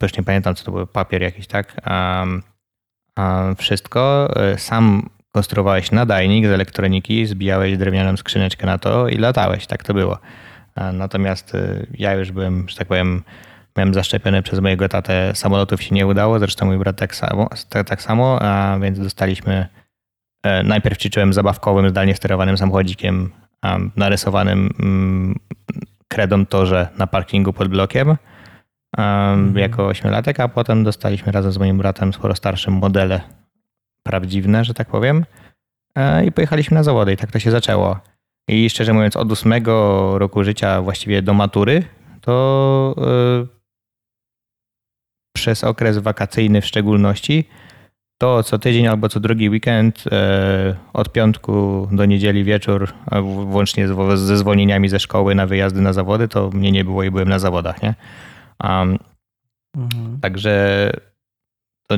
[0.02, 1.80] już nie pamiętam, co to był, papier jakiś, tak?
[3.58, 4.34] Wszystko.
[4.36, 9.66] E, sam konstruowałeś nadajnik z elektroniki, zbijałeś drewnianą skrzyneczkę na to i latałeś.
[9.66, 10.18] Tak to było.
[10.92, 13.22] Natomiast e, ja już byłem, że tak powiem,
[13.76, 15.34] miałem zaszczepiony przez mojego tatę.
[15.34, 19.66] Samolotów się nie udało, zresztą mój brat tak samo, tak, tak samo a więc dostaliśmy.
[20.42, 23.30] E, najpierw ćwiczyłem zabawkowym, zdalnie sterowanym samochodzikiem
[23.96, 25.38] narysowanym mm,
[26.08, 28.16] kredą torze na parkingu pod blokiem
[28.98, 29.58] mhm.
[29.58, 33.20] jako ośmiolatek, a potem dostaliśmy razem z moim bratem sporo starszym modele
[34.02, 35.24] prawdziwne, że tak powiem.
[35.96, 38.00] E, I pojechaliśmy na zawody i tak to się zaczęło.
[38.48, 41.84] I szczerze mówiąc, od ósmego roku życia właściwie do matury,
[42.20, 43.55] to yy,
[45.36, 47.48] przez okres wakacyjny w szczególności,
[48.18, 50.10] to co tydzień albo co drugi weekend, yy,
[50.92, 56.50] od piątku do niedzieli wieczór, włącznie ze zwolnieniami ze szkoły na wyjazdy na zawody, to
[56.50, 57.94] mnie nie było i byłem na zawodach, nie?
[58.64, 58.98] Um,
[59.76, 60.20] mhm.
[60.20, 60.90] Także
[61.88, 61.96] to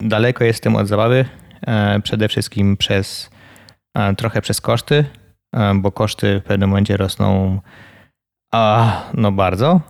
[0.00, 1.24] daleko jestem od zabawy.
[1.66, 3.30] E, przede wszystkim przez
[3.94, 5.04] e, trochę przez koszty,
[5.52, 7.60] e, bo koszty w pewnym momencie rosną
[8.52, 9.80] a, no bardzo.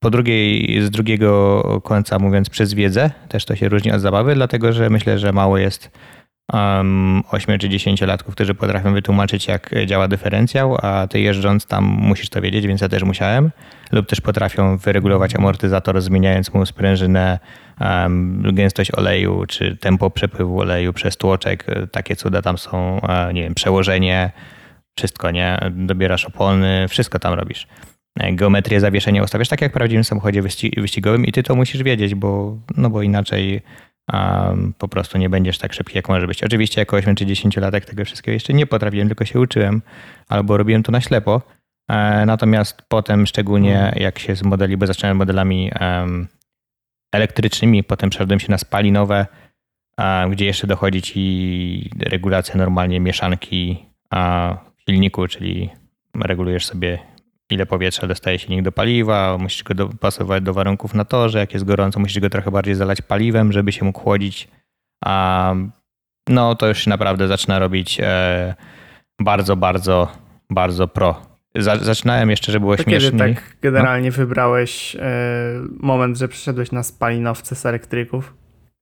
[0.00, 4.72] Po drugiej, z drugiego końca mówiąc przez wiedzę, też to się różni od zabawy, dlatego
[4.72, 5.90] że myślę, że mało jest
[6.52, 11.84] um, 8 czy 10 latków, którzy potrafią wytłumaczyć, jak działa dyferencjał, a ty jeżdżąc tam
[11.84, 13.50] musisz to wiedzieć, więc ja też musiałem.
[13.92, 17.38] Lub też potrafią wyregulować amortyzator, zmieniając mu sprężynę,
[17.80, 21.66] um, gęstość oleju, czy tempo przepływu oleju przez tłoczek.
[21.92, 24.30] Takie cuda tam są, e, nie wiem, przełożenie,
[24.98, 25.58] wszystko, nie?
[25.70, 27.66] Dobierasz opony, wszystko tam robisz
[28.32, 30.42] geometrię zawieszenia ustawiasz tak jak w prawdziwym samochodzie
[30.76, 33.62] wyścigowym i ty to musisz wiedzieć, bo, no bo inaczej
[34.12, 36.42] um, po prostu nie będziesz tak szybki, jak może być.
[36.44, 39.82] Oczywiście jako 8 czy 10 latek tego wszystkiego jeszcze nie potrafiłem, tylko się uczyłem
[40.28, 41.42] albo robiłem to na ślepo.
[41.90, 44.02] E, natomiast potem, szczególnie mhm.
[44.02, 46.28] jak się z modeli, bo zacząłem modelami um,
[47.12, 49.26] elektrycznymi, potem przeszedłem się na spalinowe,
[49.98, 54.56] um, gdzie jeszcze dochodzi ci regulacja normalnie mieszanki a,
[54.88, 55.70] silniku, czyli
[56.14, 56.98] regulujesz sobie
[57.50, 61.66] ile powietrza dostaje silnik do paliwa, musisz go dopasować do warunków na torze, jak jest
[61.66, 64.48] gorąco, musisz go trochę bardziej zalać paliwem, żeby się mógł chłodzić.
[65.04, 65.54] A,
[66.28, 68.54] no to już naprawdę zaczyna robić e,
[69.20, 70.08] bardzo, bardzo,
[70.50, 71.22] bardzo pro.
[71.80, 73.12] zaczynałem jeszcze, żeby było to śmieszniej.
[73.12, 74.16] Kiedy tak generalnie no?
[74.16, 75.00] wybrałeś e,
[75.80, 78.34] moment, że przyszedłeś na spalinowce z elektryków?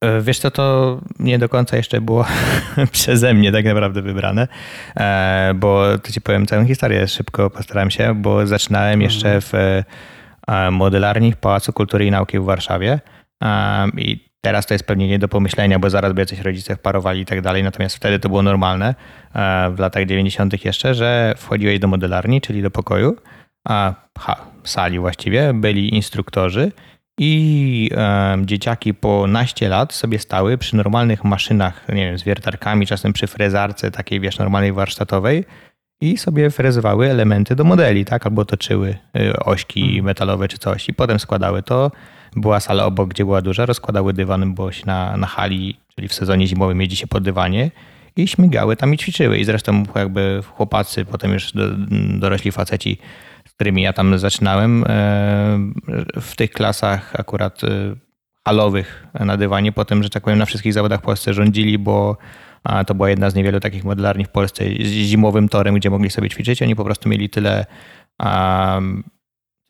[0.04, 2.26] E, wiesz co, to nie do końca jeszcze było
[2.92, 4.48] przeze mnie tak naprawdę wybrane,
[4.96, 9.42] e, bo to ci powiem całą historię, szybko postarałem się, bo zaczynałem jeszcze mhm.
[9.42, 9.54] w
[10.48, 13.00] e, modelarni w Pałacu Kultury i Nauki w Warszawie
[13.96, 17.24] i teraz to jest pewnie nie do pomyślenia, bo zaraz by jacyś rodzice wparowali i
[17.24, 18.94] tak dalej, natomiast wtedy to było normalne
[19.70, 20.64] w latach 90.
[20.64, 23.16] jeszcze, że wchodziłeś do modelarni, czyli do pokoju,
[23.68, 26.72] a ha, sali właściwie, byli instruktorzy
[27.18, 32.86] i e, dzieciaki po naście lat sobie stały przy normalnych maszynach, nie wiem, z wiertarkami,
[32.86, 35.44] czasem przy frezarce takiej, wiesz, normalnej warsztatowej
[36.00, 38.26] i sobie frezowały elementy do modeli, tak?
[38.26, 40.04] Albo toczyły y, ośki hmm.
[40.04, 41.90] metalowe czy coś i potem składały to.
[42.36, 46.14] Była sala obok, gdzie była duża, rozkładały dywan, bo się na, na hali, czyli w
[46.14, 47.70] sezonie zimowym jeździ się po dywanie
[48.16, 49.38] i śmigały tam i ćwiczyły.
[49.38, 51.62] I zresztą jakby chłopacy, potem już do,
[52.18, 52.98] dorośli faceci
[53.56, 54.86] którymi ja tam zaczynałem, e,
[56.20, 57.68] w tych klasach akurat e,
[58.46, 62.16] halowych na dywanie, potem, że tak powiem, na wszystkich zawodach w Polsce rządzili, bo
[62.86, 66.30] to była jedna z niewielu takich modelarni w Polsce z zimowym torem, gdzie mogli sobie
[66.30, 66.62] ćwiczyć.
[66.62, 67.66] Oni po prostu mieli tyle,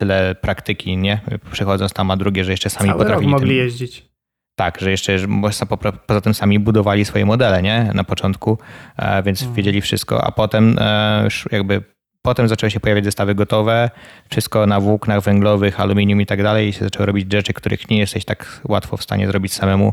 [0.01, 1.20] tyle praktyki, nie?
[1.53, 3.32] Przechodząc tam, a drugie, że jeszcze sami Cały potrafili.
[3.32, 3.57] Rok mogli tym...
[3.57, 4.09] jeździć.
[4.59, 5.18] Tak, że jeszcze
[6.07, 7.91] poza tym sami budowali swoje modele, nie?
[7.95, 8.59] Na początku,
[8.97, 9.57] e, więc hmm.
[9.57, 10.76] wiedzieli wszystko, a potem
[11.24, 11.95] już jakby
[12.26, 13.90] Potem zaczęły się pojawiać zestawy gotowe,
[14.28, 16.68] wszystko na włóknach węglowych, aluminium i tak dalej.
[16.68, 19.92] I się zaczęły robić rzeczy, których nie jesteś tak łatwo w stanie zrobić samemu,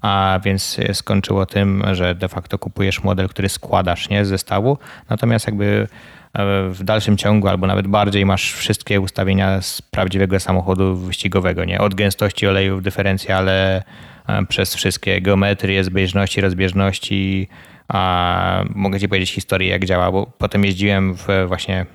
[0.00, 4.78] a więc skończyło tym, że de facto kupujesz model, który składasz nie, z zestawu,
[5.10, 5.88] natomiast jakby
[6.34, 11.80] e, w dalszym ciągu albo nawet bardziej masz wszystkie ustawienia z prawdziwego samochodu wyścigowego, nie?
[11.80, 13.82] Od gęstości oleju w dyferencjale
[14.26, 17.48] e, przez wszystkie geometrie, zbieżności, rozbieżności,
[17.88, 21.86] a mogę ci powiedzieć historię, jak działa, bo potem jeździłem w właśnie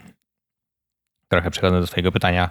[1.28, 2.50] trochę przechodząc do Twojego pytania,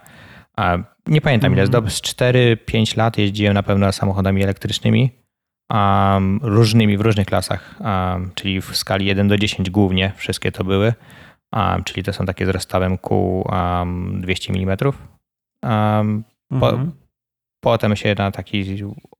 [1.06, 1.90] nie pamiętam ile, mm.
[1.90, 5.10] z 4-5 lat jeździłem na pewno samochodami elektrycznymi,
[5.70, 10.64] um, różnymi, w różnych klasach, um, czyli w skali 1 do 10 głównie wszystkie to
[10.64, 10.94] były,
[11.52, 13.48] um, czyli to są takie z rozstawem kół
[14.20, 14.76] 200 mm.
[16.60, 16.92] Po, mm.
[17.60, 18.64] Potem się na taki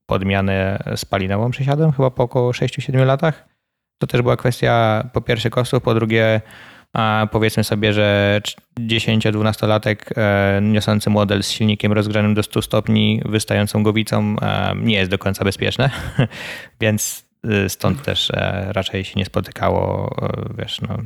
[0.05, 3.56] podmianę spalinową przesiadłem, chyba po około 6-7 latach.
[3.97, 6.41] To też była kwestia po pierwsze kosztów, po drugie
[6.93, 8.41] a powiedzmy sobie, że
[8.79, 15.11] 10-12-latek e, niosący model z silnikiem rozgrzanym do 100 stopni, wystającą głowicą e, nie jest
[15.11, 15.89] do końca bezpieczne,
[16.81, 18.31] więc e, stąd też
[18.67, 20.15] raczej się nie spotykało
[20.57, 20.97] wiesz, no,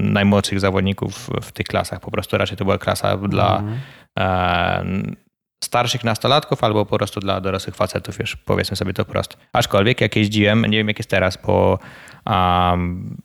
[0.00, 2.00] najmłodszych zawodników w tych klasach.
[2.00, 5.16] Po prostu raczej to była klasa dla mhm.
[5.64, 9.36] Starszych nastolatków albo po prostu dla dorosłych facetów, już powiedzmy sobie to prosto.
[9.52, 11.78] Aczkolwiek jak jeździłem, nie wiem jak jest teraz, bo
[12.26, 13.16] um,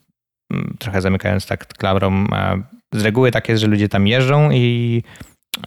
[0.79, 2.63] trochę zamykając tak klamrą, e,
[2.93, 5.03] z reguły tak jest, że ludzie tam jeżdżą i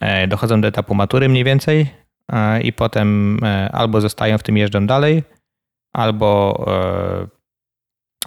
[0.01, 1.87] e, dochodzą do etapu matury mniej więcej
[2.33, 3.39] e, i potem
[3.73, 5.23] albo zostają w tym jeżdżą dalej,
[5.95, 6.65] albo,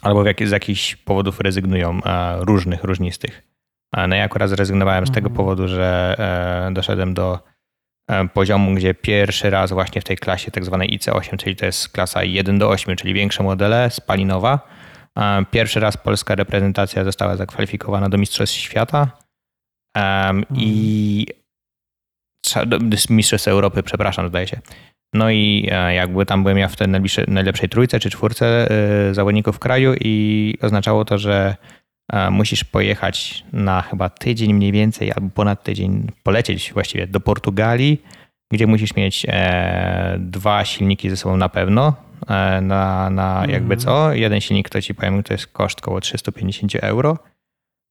[0.02, 2.00] albo z jakichś powodów rezygnują
[2.40, 3.44] różnych, różnistych.
[4.08, 5.36] No ja akurat zrezygnowałem z tego mhm.
[5.36, 6.16] powodu, że
[6.74, 7.40] doszedłem do
[8.34, 12.24] poziomu, gdzie pierwszy raz właśnie w tej klasie tak zwanej IC8, czyli to jest klasa
[12.24, 14.60] 1 do 8, czyli większe modele spalinowa,
[15.52, 19.12] Pierwszy raz polska reprezentacja została zakwalifikowana do Mistrzostw Świata
[19.96, 21.26] um, i
[23.10, 24.62] Mistrzostw Europy, przepraszam, zdaje się.
[25.14, 26.88] No i e, jakby tam byłem ja w tej
[27.28, 31.56] najlepszej trójce czy czwórce e, zawodników kraju i oznaczało to, że e,
[32.32, 38.02] musisz pojechać na chyba tydzień mniej więcej albo ponad tydzień, polecieć właściwie do Portugalii,
[38.52, 39.26] gdzie musisz mieć
[40.18, 43.80] dwa silniki ze sobą na pewno, E, na, na jakby mhm.
[43.80, 44.14] co.
[44.14, 47.18] Jeden silnik, to ci powiem, to jest koszt około 350 euro.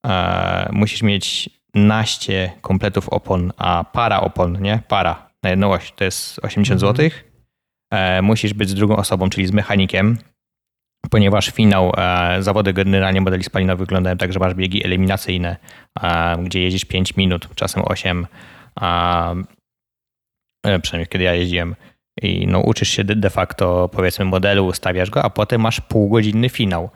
[0.07, 4.83] E, musisz mieć naście kompletów opon, a para opon, nie?
[4.89, 6.97] Para na jedną oś to jest 80 mhm.
[6.97, 7.11] zł.
[7.93, 10.19] E, musisz być z drugą osobą, czyli z mechanikiem,
[11.11, 11.93] ponieważ finał,
[12.39, 15.57] zawody generalnie modeli spalinowych wyglądają tak, że masz biegi eliminacyjne,
[16.43, 18.27] gdzie jeździsz 5 minut, czasem 8,
[20.83, 21.75] przynajmniej kiedy ja jeździłem,
[22.23, 26.91] i no, uczysz się de facto powiedzmy modelu, ustawiasz go, a potem masz półgodzinny finał.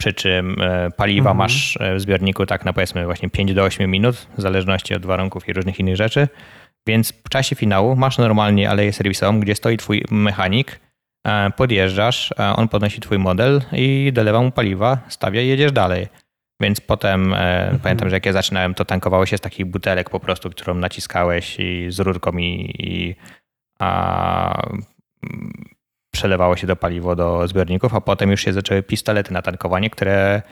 [0.00, 1.36] Przy czym e, paliwa mhm.
[1.36, 5.06] masz e, w zbiorniku tak na powiedzmy właśnie 5 do 8 minut, w zależności od
[5.06, 6.28] warunków i różnych innych rzeczy.
[6.86, 10.78] Więc w czasie finału masz normalnie aleję serwisową, gdzie stoi twój mechanik, e,
[11.56, 16.08] podjeżdżasz, on podnosi twój model i dolewa mu paliwa, stawia i jedziesz dalej.
[16.60, 17.78] Więc potem mhm.
[17.78, 21.60] pamiętam, że jak ja zaczynałem, to tankowało się z takich butelek po prostu, którą naciskałeś
[21.60, 23.14] i z rurką i, i
[23.78, 24.62] a
[26.10, 30.42] przelewało się do paliwo do zbiorników, a potem już się zaczęły pistolety na tankowanie, które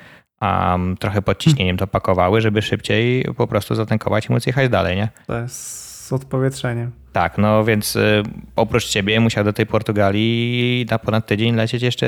[0.41, 4.97] um, trochę pod ciśnieniem to pakowały, żeby szybciej po prostu zatankować i móc jechać dalej,
[4.97, 5.09] nie?
[5.27, 6.91] To jest z odpowietrzeniem.
[7.13, 8.23] Tak, no więc y,
[8.57, 12.07] oprócz ciebie musiał do tej Portugalii na ponad tydzień lecieć jeszcze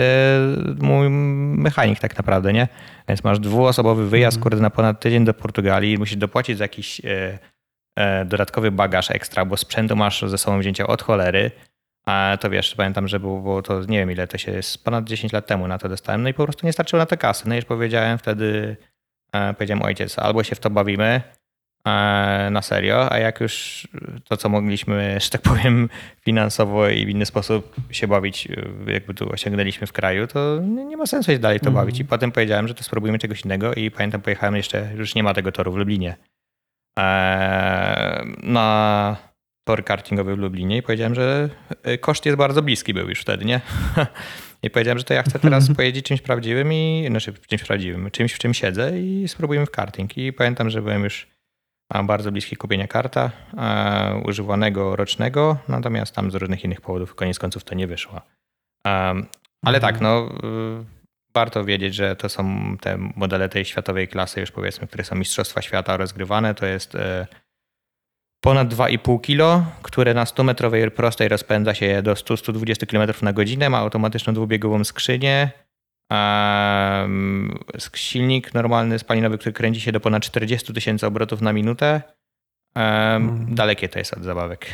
[0.80, 2.68] mój mechanik tak naprawdę, nie?
[3.08, 4.42] Więc masz dwuosobowy wyjazd, mm.
[4.42, 7.38] kurde, na ponad tydzień do Portugalii, musisz dopłacić za jakiś y,
[7.96, 11.50] E, dodatkowy bagaż ekstra, bo sprzętu masz ze sobą wzięcia od cholery.
[12.06, 15.04] A to wiesz, pamiętam, że było, było to, nie wiem ile to się jest, ponad
[15.04, 17.48] 10 lat temu na to dostałem, no i po prostu nie starczyło na te kasy.
[17.48, 18.76] No i już powiedziałem wtedy,
[19.32, 21.22] e, powiedziałem ojciec, albo się w to bawimy
[22.50, 23.86] na serio, a jak już
[24.28, 25.88] to, co mogliśmy, że tak powiem,
[26.20, 28.48] finansowo i w inny sposób się bawić,
[28.86, 31.74] jakby tu osiągnęliśmy w kraju, to nie ma sensu się dalej to mm.
[31.74, 32.00] bawić.
[32.00, 35.34] I potem powiedziałem, że to spróbujmy czegoś innego i pamiętam, pojechałem jeszcze, już nie ma
[35.34, 36.16] tego toru w Lublinie.
[36.98, 39.16] Eee, na
[39.64, 41.48] tor kartingowy w Lublinie i powiedziałem, że
[41.82, 43.60] e, koszt jest bardzo bliski był już wtedy, nie?
[44.62, 48.32] I powiedziałem, że to ja chcę teraz pojeździć czymś prawdziwym i, znaczy czymś prawdziwym, czymś
[48.32, 50.18] w czym siedzę i spróbujemy w karting.
[50.18, 51.26] I pamiętam, że byłem już
[52.04, 57.64] bardzo bliski kupienia karta e, używanego rocznego, natomiast tam z różnych innych powodów koniec końców
[57.64, 58.20] to nie wyszło.
[59.62, 60.02] ale tak, mhm.
[60.02, 60.28] no
[61.34, 65.62] warto wiedzieć, że to są te modele tej światowej klasy, już powiedzmy, które są Mistrzostwa
[65.62, 66.54] Świata rozgrywane.
[66.54, 67.26] To jest e,
[68.40, 73.78] ponad 2,5 kg, które na 100-metrowej prostej rozpędza się do 100-120 km na godzinę, ma
[73.78, 75.50] automatyczną dwubiegową skrzynię,
[77.94, 82.02] silnik normalny spalinowy, który kręci się do ponad 40 tysięcy obrotów na minutę.
[82.74, 83.54] Mhm.
[83.54, 84.66] Dalekie to jest od zabawek.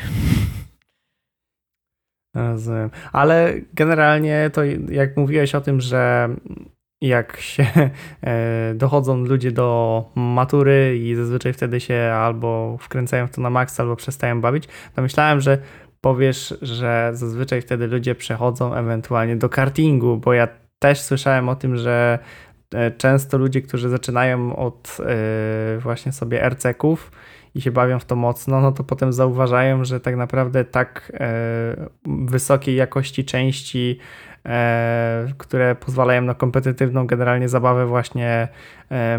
[2.35, 2.89] Rozumiem.
[3.11, 6.29] Ale generalnie to jak mówiłeś o tym, że
[7.01, 7.65] jak się
[8.21, 13.79] e, dochodzą ludzie do matury i zazwyczaj wtedy się albo wkręcają w to na maks,
[13.79, 15.57] albo przestają bawić, to myślałem, że
[16.01, 20.47] powiesz, że zazwyczaj wtedy ludzie przechodzą ewentualnie do kartingu, bo ja
[20.81, 22.19] też słyszałem o tym, że
[22.73, 27.11] e, często ludzie, którzy zaczynają od e, właśnie sobie RC-ków
[27.55, 31.89] i się bawią w to mocno, no to potem zauważają, że tak naprawdę tak e,
[32.05, 33.99] wysokiej jakości części,
[35.37, 38.47] które pozwalają na kompetytywną generalnie zabawę właśnie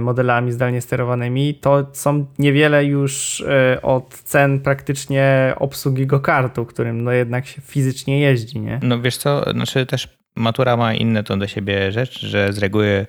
[0.00, 3.44] modelami zdalnie sterowanymi, to są niewiele już
[3.82, 8.80] od cen praktycznie obsługi go kartu, którym no jednak się fizycznie jeździ, nie?
[8.82, 13.06] No wiesz co, znaczy też matura ma inne to do siebie rzecz, że z reguły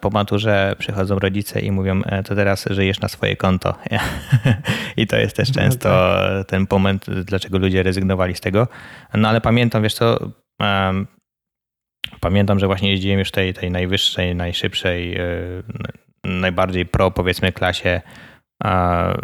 [0.00, 3.74] po maturze przychodzą rodzice i mówią, e, to teraz żyjesz na swoje konto.
[4.96, 6.46] I to jest też no często tak.
[6.46, 8.68] ten moment, dlaczego ludzie rezygnowali z tego.
[9.14, 10.18] No ale pamiętam, wiesz co,
[12.20, 15.22] pamiętam, że właśnie jeździłem już tej, tej najwyższej, najszybszej, e,
[16.24, 18.00] najbardziej pro powiedzmy klasie
[18.64, 19.14] e,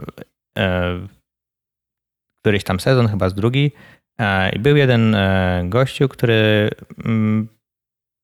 [2.42, 3.72] któryś tam sezon, chyba z drugi.
[4.52, 5.16] I był jeden
[5.64, 6.70] gościu, który
[7.04, 7.48] mm,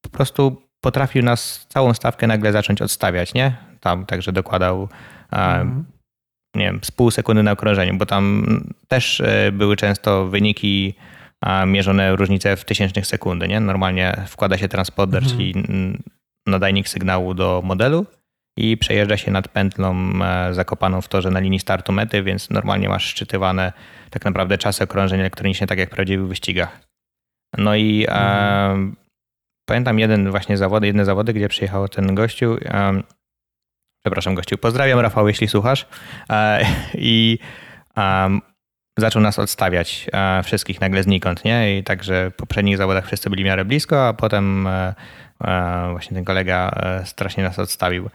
[0.03, 3.57] po prostu potrafił nas całą stawkę nagle zacząć odstawiać, nie?
[3.81, 4.89] Tam także dokładał
[5.33, 5.85] mhm.
[6.57, 8.47] nie wiem, z pół sekundy na okrążeniu, bo tam
[8.89, 10.95] też e, były często wyniki
[11.67, 13.61] mierzone różnice w tysięcznych sekundy, nie?
[13.61, 15.39] Normalnie wkłada się transponder, mhm.
[15.39, 15.65] czyli
[16.47, 18.07] nadajnik sygnału do modelu
[18.57, 22.89] i przejeżdża się nad pętlą e, zakopaną w torze na linii startu mety, więc normalnie
[22.89, 23.73] masz szczytywane
[24.11, 26.81] tak naprawdę czasy okrążeń elektronicznie, tak jak w prawdziwych wyścigach.
[27.59, 28.97] No i mhm
[29.67, 32.57] pamiętam jeden właśnie zawody, jedne zawody, gdzie przyjechał ten gościu.
[32.75, 33.03] Um,
[34.05, 35.87] przepraszam, gościu, pozdrawiam Rafał, jeśli słuchasz.
[36.31, 37.39] E, I
[37.97, 38.41] um,
[38.99, 41.79] zaczął nas odstawiać e, wszystkich nagle znikąd, nie?
[41.79, 44.95] I także w poprzednich zawodach wszyscy byli w miarę blisko, a potem e,
[45.91, 46.71] właśnie ten kolega
[47.05, 48.11] strasznie nas odstawił.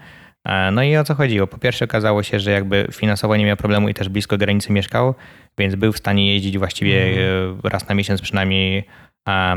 [0.71, 1.47] No i o co chodziło?
[1.47, 5.15] Po pierwsze okazało się, że jakby finansowo nie miał problemu i też blisko granicy mieszkał,
[5.57, 7.59] więc był w stanie jeździć właściwie mm.
[7.63, 8.83] raz na miesiąc przynajmniej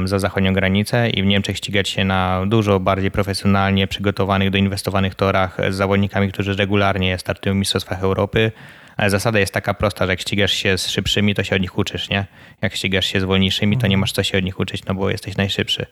[0.04, 5.58] za zachodnią granicę i w Niemczech ścigać się na dużo bardziej profesjonalnie przygotowanych, doinwestowanych torach
[5.70, 8.52] z zawodnikami, którzy regularnie startują w Mistrzostwach Europy.
[9.06, 12.08] Zasada jest taka prosta, że jak ścigasz się z szybszymi, to się od nich uczysz,
[12.08, 12.26] nie?
[12.62, 15.10] Jak ścigasz się z wolniejszymi, to nie masz co się od nich uczyć, no bo
[15.10, 15.86] jesteś najszybszy.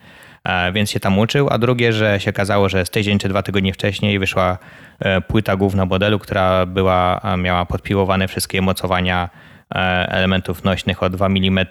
[0.72, 3.72] Więc się tam uczył, a drugie, że się okazało, że z tydzień czy dwa tygodnie
[3.72, 4.58] wcześniej wyszła
[4.98, 9.30] e, płyta główna modelu, która była, miała podpiłowane wszystkie mocowania
[9.74, 9.76] e,
[10.08, 11.66] elementów nośnych o 2 mm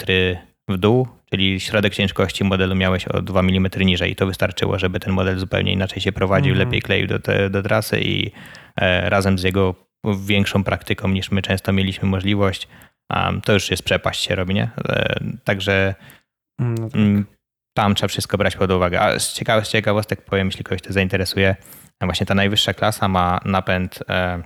[0.67, 4.15] w dół, czyli środek ciężkości modelu miałeś o 2 mm niżej.
[4.15, 6.67] To wystarczyło, żeby ten model zupełnie inaczej się prowadził, mhm.
[6.67, 8.31] lepiej kleił do, te, do trasy i
[8.75, 9.75] e, razem z jego
[10.25, 12.67] większą praktyką niż my często mieliśmy możliwość,
[13.43, 14.69] to już jest przepaść się robi, nie?
[14.89, 15.95] E, także
[16.59, 17.38] mm, no tak.
[17.73, 19.01] Tam trzeba wszystko brać pod uwagę.
[19.01, 21.55] A z, ciekawych, z ciekawostek powiem, jeśli kogoś to zainteresuje,
[22.01, 24.43] właśnie ta najwyższa klasa ma napęd e,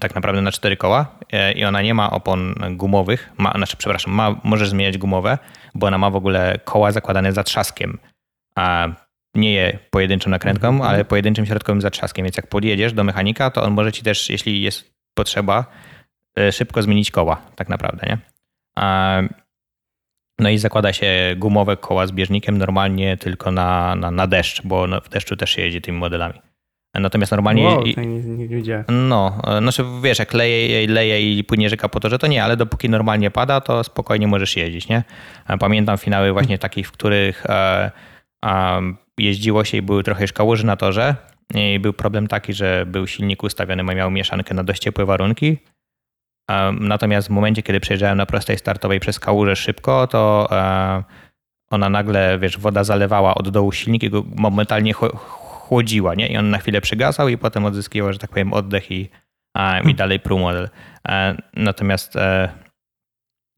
[0.00, 4.14] tak naprawdę na cztery koła e, i ona nie ma opon gumowych, ma, znaczy przepraszam,
[4.14, 5.38] ma, możesz zmieniać gumowe,
[5.74, 7.98] bo ona ma w ogóle koła zakładane zatrzaskiem,
[8.56, 8.88] a
[9.34, 10.86] nie je pojedynczą nakrętką, -hmm.
[10.86, 14.62] ale pojedynczym środkowym zatrzaskiem, więc jak podjedziesz do mechanika, to on może ci też, jeśli
[14.62, 15.66] jest potrzeba,
[16.38, 18.18] e, szybko zmienić koła tak naprawdę, nie?
[20.38, 24.86] No i zakłada się gumowe koła z bieżnikiem normalnie tylko na, na, na deszcz, bo
[25.00, 26.40] w deszczu też się jedzie tymi modelami.
[26.94, 27.64] Natomiast normalnie.
[27.64, 28.84] Wow, nie, nie widziałem.
[28.88, 32.56] No, znaczy wiesz, jak leje, leje i płynie rzeka po to, że to nie, ale
[32.56, 35.02] dopóki normalnie pada, to spokojnie możesz jeździć, nie?
[35.60, 37.90] Pamiętam finały właśnie takich, w których e,
[38.44, 38.80] e,
[39.18, 41.14] jeździło się i były trochę już kałuży na torze.
[41.54, 45.58] I był problem taki, że był silnik ustawiony, miał mieszankę na dość ciepłe warunki.
[46.80, 50.48] Natomiast w momencie, kiedy przejeżdżałem na prostej startowej przez kałużę szybko, to
[51.70, 56.28] ona nagle, wiesz, woda zalewała od dołu silnik i go momentalnie chłodziła, nie?
[56.28, 59.10] I on na chwilę przygasał i potem odzyskiwał, że tak powiem, oddech i, i
[59.54, 59.94] hmm.
[59.94, 60.68] dalej pruł model.
[61.08, 62.48] E, natomiast e,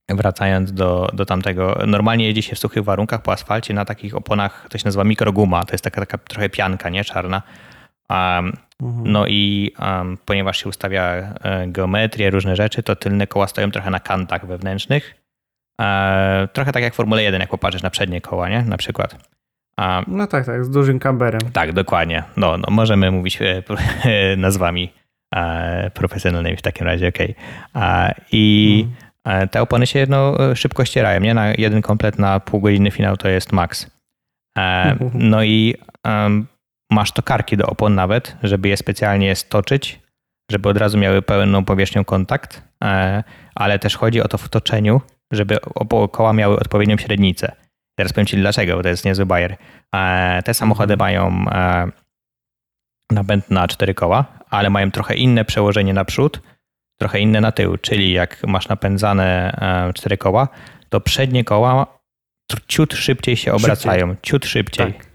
[0.09, 4.67] wracając do, do tamtego, normalnie jedzie się w suchych warunkach po asfalcie na takich oponach,
[4.71, 7.05] to się nazywa mikroguma, to jest taka, taka trochę pianka, nie?
[7.05, 7.43] Czarna.
[8.81, 13.71] Um, no i um, ponieważ się ustawia e, geometrię, różne rzeczy, to tylne koła stoją
[13.71, 15.15] trochę na kantach wewnętrznych.
[15.81, 18.63] E, trochę tak jak Formuła 1, jak popatrzysz na przednie koła, nie?
[18.63, 19.31] Na przykład.
[19.77, 21.41] A, no tak, tak, z dużym kamberem.
[21.53, 22.23] Tak, dokładnie.
[22.37, 24.93] No, no możemy mówić e, nazwami
[25.35, 27.35] e, profesjonalnymi w takim razie, okej.
[27.75, 28.15] Okay.
[28.33, 28.87] I
[29.25, 29.49] hmm.
[29.49, 31.35] te opony się no, szybko ścierają, nie?
[31.35, 33.91] Na jeden komplet na półgodzinny finał to jest max.
[35.15, 35.75] No i
[36.05, 36.47] um,
[36.91, 40.01] masz tokarki do opon nawet, żeby je specjalnie stoczyć,
[40.51, 42.63] żeby od razu miały pełną powierzchnią kontakt,
[43.55, 45.01] ale też chodzi o to w toczeniu,
[45.33, 45.59] żeby
[46.13, 47.53] koła miały odpowiednią średnicę.
[47.99, 49.57] Teraz powiem Ci dlaczego, bo to jest niezły bajer.
[49.95, 50.99] E, te samochody mhm.
[50.99, 51.91] mają e,
[53.13, 56.41] napęd na cztery koła, ale mają trochę inne przełożenie na przód,
[57.01, 59.53] trochę inne na tył, czyli jak masz napędzane
[59.89, 60.49] e, cztery koła,
[60.89, 62.01] to przednie koła
[62.67, 64.31] ciut szybciej się obracają, szybciej.
[64.31, 64.95] ciut szybciej.
[64.95, 65.10] Tak.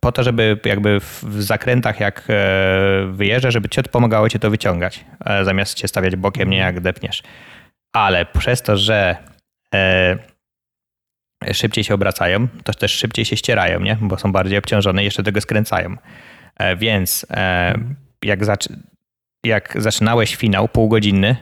[0.00, 5.04] Po to, żeby jakby w, zakrętach jak e, wyjeżdża, żeby ci pomagało cię to wyciągać,
[5.24, 7.22] e, zamiast cię stawiać bokiem, nie jak depniesz.
[7.92, 9.16] Ale przez to, że
[9.74, 10.18] e,
[11.52, 13.96] szybciej się obracają, to też szybciej się ścierają, nie?
[14.00, 15.96] bo są bardziej obciążone i jeszcze tego skręcają.
[16.76, 17.74] Więc e,
[18.24, 18.68] jak, zac
[19.44, 21.36] jak zaczynałeś finał półgodzinny,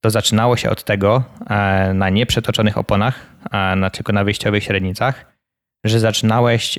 [0.00, 1.24] to zaczynało się od tego
[1.94, 3.26] na nieprzetoczonych oponach,
[3.76, 5.31] na, tylko na wyjściowych średnicach,
[5.84, 6.78] że zaczynałeś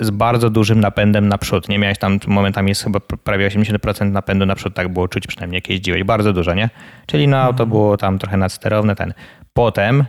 [0.00, 1.68] z bardzo dużym napędem naprzód.
[1.68, 5.70] Nie miałeś tam momentami jest chyba prawie 80% napędu naprzód, tak było czuć przynajmniej jak
[5.70, 6.04] jeździłeś.
[6.04, 6.70] Bardzo dużo, nie?
[7.06, 9.14] Czyli no auto było tam trochę nadsterowne, ten.
[9.52, 10.04] Potem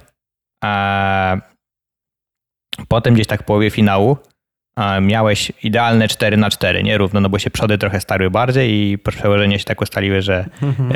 [0.64, 1.38] a,
[2.88, 4.18] potem gdzieś tak w połowie finału
[5.02, 8.98] miałeś idealne 4 na 4 nie równo, no bo się przody trochę starły bardziej i
[8.98, 10.92] przełożenia się tak ustaliły, że mhm.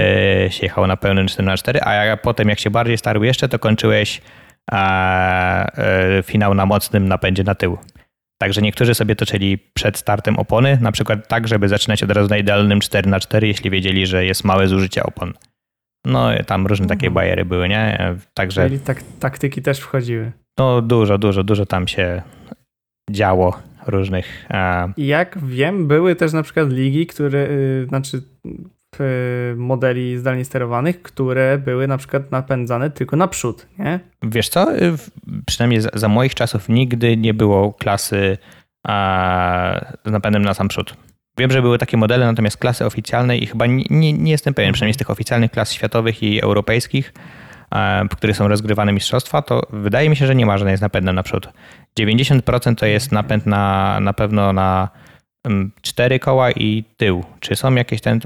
[0.46, 3.50] e, się jechało na pełnym 4 na 4 a potem jak się bardziej starły jeszcze,
[3.50, 4.22] to kończyłeś
[4.72, 7.78] a, e, finał na mocnym napędzie na tył.
[8.42, 12.38] Także niektórzy sobie toczyli przed startem opony, na przykład tak, żeby zaczynać od razu na
[12.38, 15.34] idealnym 4 na 4 jeśli wiedzieli, że jest małe zużycie opon.
[16.06, 17.14] No tam różne takie mhm.
[17.14, 18.16] bajery były, nie?
[18.34, 18.64] Także...
[18.70, 20.32] Czyli tak, taktyki też wchodziły.
[20.60, 22.22] No dużo, dużo, dużo tam się
[23.12, 24.48] działo różnych.
[24.98, 28.22] I jak wiem, były też na przykład ligi, które, yy, znaczy
[29.56, 34.00] modeli zdalnie sterowanych, które były na przykład napędzane tylko naprzód, nie?
[34.24, 34.94] Wiesz co, y,
[35.46, 38.38] przynajmniej za, za moich czasów nigdy nie było klasy
[38.88, 40.98] a, z napędem na sam przód.
[41.38, 44.74] Wiem, że były takie modele, natomiast klasy oficjalne i chyba nie, nie, nie jestem pewien,
[44.74, 47.14] przynajmniej z tych oficjalnych klas światowych i europejskich,
[48.12, 51.16] w których są rozgrywane mistrzostwa, to wydaje mi się, że nie ma żadnej z napędem
[51.16, 51.50] naprzód.
[52.00, 54.90] 90% to jest napęd na, na pewno na
[55.82, 57.24] cztery koła i tył.
[57.40, 58.20] Czy są jakieś ten.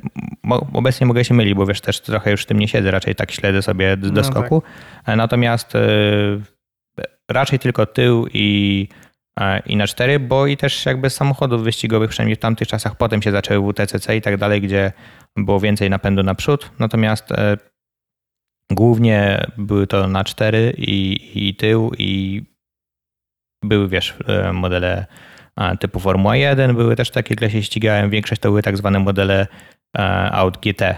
[0.74, 3.32] Obecnie mogę się mylić, bo wiesz, też trochę już w tym nie siedzę, raczej tak
[3.32, 4.64] śledzę sobie do, no skoku.
[5.06, 5.18] Tak.
[5.18, 5.80] Natomiast y,
[7.32, 8.88] raczej tylko tył i,
[9.66, 13.22] i na cztery, bo i też jakby z samochodów wyścigowych, przynajmniej w tamtych czasach, potem
[13.22, 14.92] się zaczęły WTCC i tak dalej, gdzie
[15.38, 16.72] było więcej napędu naprzód.
[16.80, 17.58] Natomiast e,
[18.72, 22.44] Głównie były to na cztery i, i tył i
[23.64, 25.06] były, wiesz, e, modele
[25.80, 28.10] typu Formuła 1, były też takie, które się ścigałem.
[28.10, 29.48] Większość to były tak zwane modele
[29.98, 30.96] e, aut GT,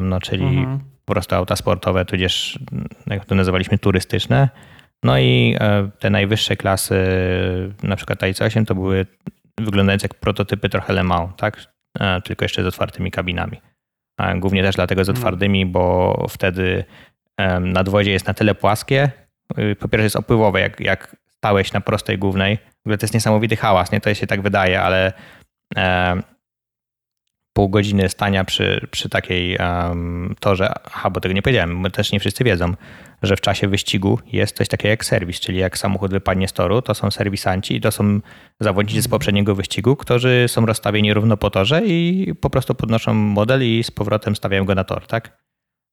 [0.00, 0.80] no, czyli mhm.
[1.04, 2.58] po prostu auta sportowe, tudzież
[3.06, 4.48] jak to nazywaliśmy turystyczne.
[5.02, 6.96] No i e, te najwyższe klasy,
[7.82, 9.06] na przykład IC8, to były
[9.60, 11.76] wyglądające jak prototypy trochę Le Mans, tak?
[12.24, 13.60] Tylko jeszcze z otwartymi kabinami.
[14.36, 15.26] Głównie też dlatego z mhm.
[15.26, 16.84] otwartymi, bo wtedy
[17.60, 19.10] nadwozie jest na tyle płaskie.
[19.58, 22.56] Y, po pierwsze jest opływowe, jak, jak stałeś na prostej głównej.
[22.56, 24.00] W ogóle to jest niesamowity hałas, nie?
[24.00, 25.12] To się tak wydaje, ale
[27.56, 32.12] pół godziny stania przy, przy takiej um, torze, aha, bo tego nie powiedziałem, my też
[32.12, 32.74] nie wszyscy wiedzą,
[33.22, 36.82] że w czasie wyścigu jest coś takiego jak serwis, czyli jak samochód wypadnie z toru,
[36.82, 38.20] to są serwisanci i to są
[38.60, 43.62] zawodnicy z poprzedniego wyścigu, którzy są rozstawieni równo po torze i po prostu podnoszą model
[43.62, 45.38] i z powrotem stawiają go na tor, tak?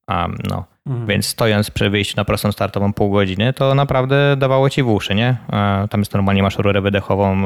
[0.08, 0.66] Um, no.
[0.86, 1.08] Mhm.
[1.08, 5.16] Więc stojąc przy wyjściu na prostą startową pół godziny, to naprawdę dawało ci w uszy,
[5.16, 5.38] nie?
[5.89, 7.43] Tam jest normalnie, masz rurę wydechową,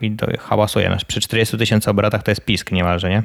[0.00, 0.96] i hałasuje.
[1.06, 3.22] Przy 40 tysięcy obrotach to jest pisk niemalże, nie?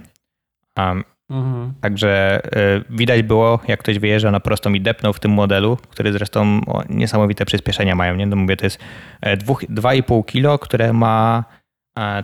[1.30, 1.74] Mhm.
[1.82, 6.14] Także y, widać było, jak ktoś wyjeżdżał na prostą i depnął w tym modelu, który
[6.14, 8.16] zresztą o, niesamowite przyspieszenia mają.
[8.16, 8.26] Nie?
[8.26, 8.80] No mówię, to jest
[9.24, 11.44] 2,5 e, kilo, które ma,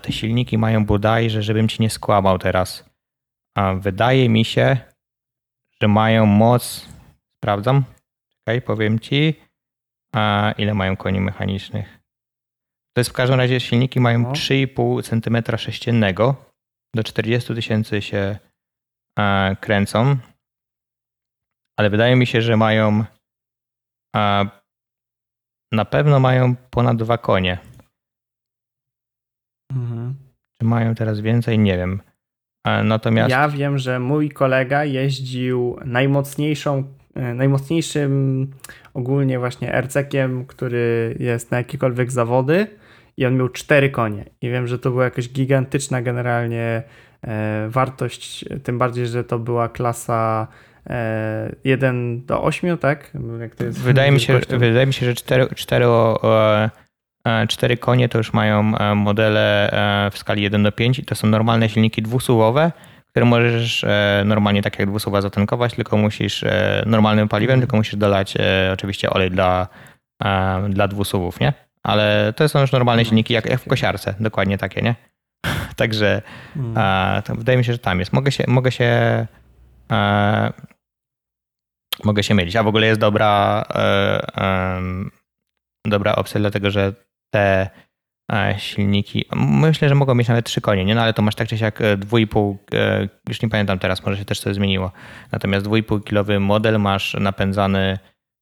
[0.02, 2.86] te silniki mają bodajże, żebym ci nie skłamał teraz.
[3.80, 4.78] Wydaje mi się,
[5.82, 6.90] że mają moc,
[7.38, 7.84] sprawdzam,
[8.30, 9.42] czekaj, powiem ci,
[10.58, 12.00] ile mają koni mechanicznych.
[12.94, 14.32] To jest w każdym razie silniki mają no.
[14.32, 16.46] 3,5 cm sześciennego.
[16.96, 18.40] Do 40 tysięcy się
[19.20, 20.18] e, kręcą.
[21.80, 23.06] Ale wydaje mi się, że mają
[24.16, 24.50] e,
[25.72, 27.58] na pewno mają ponad dwa konie.
[29.72, 30.16] Mhm.
[30.60, 31.60] Czy mają teraz więcej?
[31.60, 32.02] Nie wiem.
[32.64, 33.32] E, natomiast...
[33.32, 36.84] Ja wiem, że mój kolega jeździł najmocniejszą,
[37.16, 38.48] e, najmocniejszym
[38.94, 42.68] ogólnie właśnie RC-kiem, który jest na jakiekolwiek zawody
[43.18, 44.26] i on miał cztery konie.
[44.42, 46.84] I wiem, że to była jakaś gigantyczna generalnie
[47.22, 50.48] e, wartość, tym bardziej, że to była klasa
[50.90, 53.12] e, 1 do 8, tak?
[53.70, 55.86] wydaje, mi się, wydaje mi się, że 4, 4,
[57.48, 61.16] 4 konie to już mają e, modele e, w skali 1 do 5 i to
[61.16, 62.72] są normalne silniki dwusuwowe,
[63.08, 66.46] które możesz e, normalnie tak jak dwusuwa zatankować, tylko musisz
[66.86, 68.34] normalnym paliwem, tylko musisz dolać
[68.74, 69.68] oczywiście olej dla,
[70.70, 71.54] dla dwusuwów, nie?
[71.84, 74.96] ale to są już normalne silniki, jak, jak w kosiarce, dokładnie takie, nie?
[75.76, 76.22] Także
[76.76, 78.14] a, wydaje mi się, że tam jest.
[78.14, 78.92] Mogę się, mogę się,
[79.90, 80.54] a,
[82.04, 82.56] mogę się mylić.
[82.56, 84.82] A w ogóle jest dobra, e,
[85.86, 86.94] dobra opcja, dlatego że
[87.34, 87.70] te
[88.32, 90.96] e, silniki, myślę, że mogą mieć nawet trzy konie, nie?
[90.96, 94.18] No ale to masz tak czy siak e, 2,5, e, już nie pamiętam teraz, może
[94.18, 94.92] się też coś zmieniło.
[95.32, 98.00] Natomiast 2,5 kilowy model masz napędzany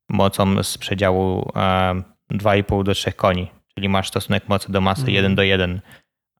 [0.09, 1.59] mocą z przedziału e,
[2.31, 5.15] 2,5 do 3 koni, czyli masz stosunek mocy do masy Mhm.
[5.15, 5.81] 1 do 1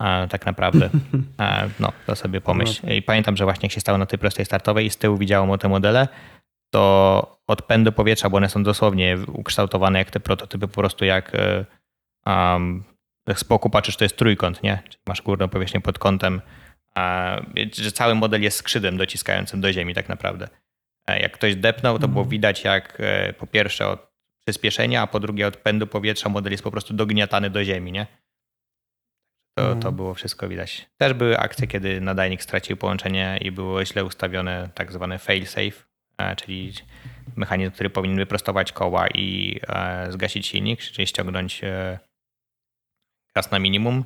[0.02, 0.90] e, tak naprawdę.
[1.40, 2.82] E, No, to sobie pomyśl.
[2.88, 5.18] No I pamiętam, że właśnie jak się stało na tej prostej startowej i z tyłu
[5.18, 6.08] widziałem te modele,
[6.74, 11.36] to od pędu powietrza, bo one są dosłownie ukształtowane jak te prototypy, po prostu jak
[11.36, 11.66] e,
[12.26, 12.84] um,
[13.36, 14.84] z boku patrzysz, to jest trójkąt, nie?
[14.90, 16.42] Czyli masz górną powierzchnię pod kątem,
[17.74, 20.48] że cały model jest skrzydłem dociskającym do ziemi tak naprawdę.
[21.08, 22.30] E, Jak ktoś depnął, to było Mhm.
[22.30, 24.10] widać jak e, po pierwsze od
[24.46, 28.08] przyspieszenia, a po drugie od pędu powietrza model jest po prostu dogniatany do ziemi, nie?
[29.58, 29.96] To, to Mhm.
[29.96, 30.90] było wszystko widać.
[30.98, 35.84] Też były akcje, kiedy nadajnik stracił połączenie i było źle ustawione tak zwane fail-safe,
[36.18, 36.74] e, czyli
[37.36, 39.60] mechanizm, który powinien wyprostować koła i
[40.10, 41.62] zgasić silnik, czyli ściągnąć
[43.36, 44.06] gaz na minimum,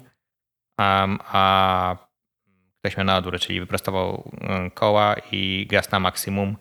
[0.78, 1.96] Am, a
[2.80, 6.58] ktoś miał na odwrót, czyli wyprostował e, koła i gaz na maksimum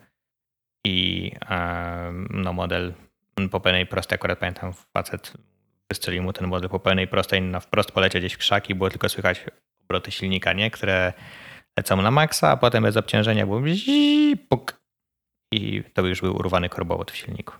[0.86, 1.30] i
[2.30, 2.94] no model
[3.50, 5.32] po pełnej prostej, akurat pamiętam facet
[5.90, 9.08] wystrzelił mu ten model po pełnej prostej, na wprost poleciał gdzieś w krzaki, było tylko
[9.08, 9.44] słychać
[9.84, 10.70] obroty silnika, nie?
[10.70, 11.12] które
[11.78, 14.82] lecą na maksa, a potem bez obciążenia było bzii, puk
[15.52, 17.54] i to już był urwany korbowód w silniku.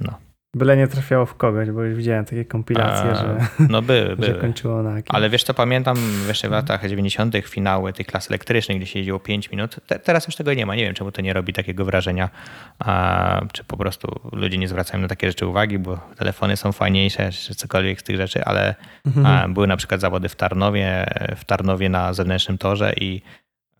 [0.00, 0.18] No.
[0.54, 0.58] No.
[0.58, 4.16] Byle nie trafiało w kogoś, bo już widziałem takie kompilacje, A, że, No były, że
[4.16, 4.34] były.
[4.34, 4.94] kończyło na.
[5.08, 5.96] Ale wiesz co, pamiętam
[6.28, 7.34] jeszcze w latach 90.
[7.48, 9.76] finały tych klas elektrycznych, gdzie się jeździło 5 minut.
[9.86, 10.74] Te, teraz już tego nie ma.
[10.74, 12.30] Nie wiem, czemu to nie robi takiego wrażenia.
[12.78, 17.30] A, czy po prostu ludzie nie zwracają na takie rzeczy uwagi, bo telefony są fajniejsze,
[17.32, 18.74] czy cokolwiek z tych rzeczy, ale
[19.06, 19.26] Mhm.
[19.26, 23.22] a, były na przykład zawody w Tarnowie, w Tarnowie na zewnętrznym torze i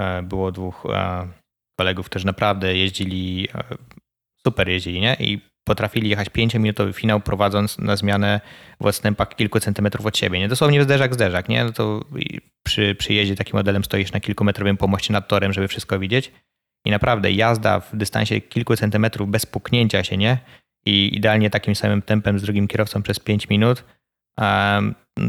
[0.01, 1.29] e, było dwóch e,
[1.79, 3.62] kolegów, którzy naprawdę jeździli, e,
[4.47, 5.16] super jeździli, nie?
[5.20, 8.40] I potrafili jechać 5-minutowy finał, prowadząc na zmianę
[8.80, 10.38] w odstępach kilku centymetrów od siebie.
[10.38, 11.64] Nie dosłownie zderzak, zderzak, nie?
[11.64, 12.04] No to
[12.62, 16.32] przy, przy jeździe takim modelem stoisz na kilkumetrowym pomoście nad torem, żeby wszystko widzieć.
[16.84, 20.38] I naprawdę jazda w dystansie kilku centymetrów bez puknięcia się, nie?
[20.86, 23.84] I idealnie takim samym tempem z drugim kierowcą przez 5 minut,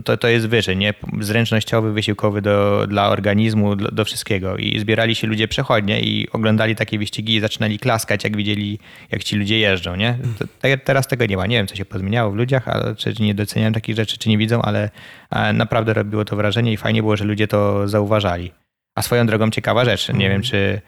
[0.03, 0.93] to, to jest wyżej, nie?
[1.19, 4.57] Zręcznościowy, wysiłkowy do, dla organizmu, do, do wszystkiego.
[4.57, 8.79] I zbierali się ludzie przechodnie i oglądali takie wyścigi i zaczynali klaskać, jak widzieli,
[9.11, 10.17] jak ci ludzie jeżdżą, nie?
[10.39, 10.45] To,
[10.86, 11.45] teraz tego nie ma.
[11.47, 14.38] Nie wiem, co się pozmieniało w ludziach, ale, czy nie doceniają takich rzeczy, czy nie
[14.38, 14.89] widzą, ale
[15.31, 18.51] e, naprawdę robiło to wrażenie i fajnie było, że ludzie to zauważali.
[18.97, 20.31] A swoją drogą ciekawa rzecz, nie Mhm.
[20.31, 20.81] wiem, czy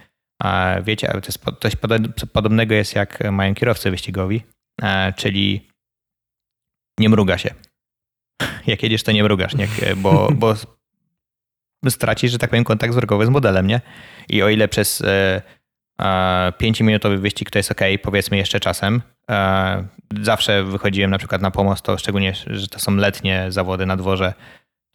[0.44, 4.42] a, wiecie, ale to jest coś podo- podobnego jest, jak mają kierowcy wyścigowi,
[4.82, 5.68] e, czyli
[7.00, 7.50] nie mruga się.
[8.68, 9.68] Jak jedziesz, to nie mrugasz, nie?
[9.96, 10.54] Bo, bo
[11.90, 13.82] stracisz, że tak powiem, kontakt wzrokowy z modelem, nie?
[14.30, 15.42] I o ile przez e,
[16.52, 19.88] 5-minutowy wyścig to jest ok, powiedzmy jeszcze czasem, e,
[20.22, 24.34] zawsze wychodziłem na przykład na pomost, to szczególnie, że to są letnie zawody na dworze,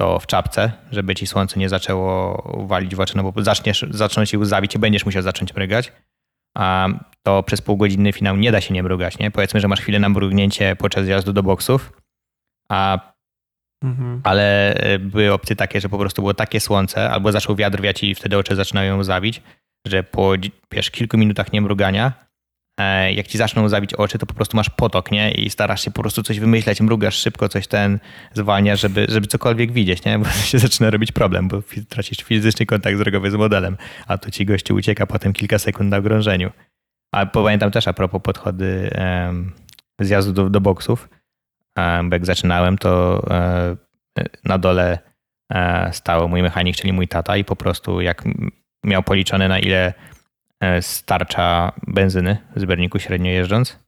[0.00, 4.26] to w czapce, żeby ci słońce nie zaczęło walić w oczy, no bo zaczniesz, zaczną
[4.26, 5.92] ci łzawić i będziesz musiał zacząć mrygać.
[6.56, 6.88] A
[7.22, 9.30] to przez półgodzinny finał nie da się nie mrugać, nie?
[9.30, 11.92] Powiedzmy, że masz chwilę na mrugnięcie podczas jazdu do boksów,
[12.68, 13.09] a
[13.84, 14.20] Mhm.
[14.24, 18.02] ale e, były opcje takie, że po prostu było takie słońce, albo zaczął wiatr wiać
[18.02, 19.42] i wtedy oczy zaczynają zawić,
[19.86, 20.32] że po
[20.72, 22.12] wiesz, kilku minutach niemrugania,
[22.80, 25.30] e, jak ci zaczną zawić oczy, to po prostu masz potok, nie?
[25.30, 27.98] I starasz się po prostu coś wymyśleć, mrugasz szybko, coś ten
[28.34, 30.18] zwalniasz, żeby, żeby cokolwiek widzieć, nie?
[30.22, 33.76] Bo się zaczyna robić problem, bo tracisz fizyczny kontakt wzrokowy z modelem,
[34.06, 36.50] a to ci gościu ucieka potem kilka sekund na okrążeniu.
[37.14, 38.90] A pamiętam też a propos podchody
[40.00, 41.08] zjazdu do, do boksów,
[42.04, 43.76] bo jak zaczynałem, to e,
[44.44, 44.98] na dole
[45.52, 48.24] e, stał mój mechanik, czyli mój tata i po prostu jak
[48.84, 49.94] miał policzone na ile
[50.60, 53.78] e, starcza benzyny w zbiorniku średnio jeżdżąc,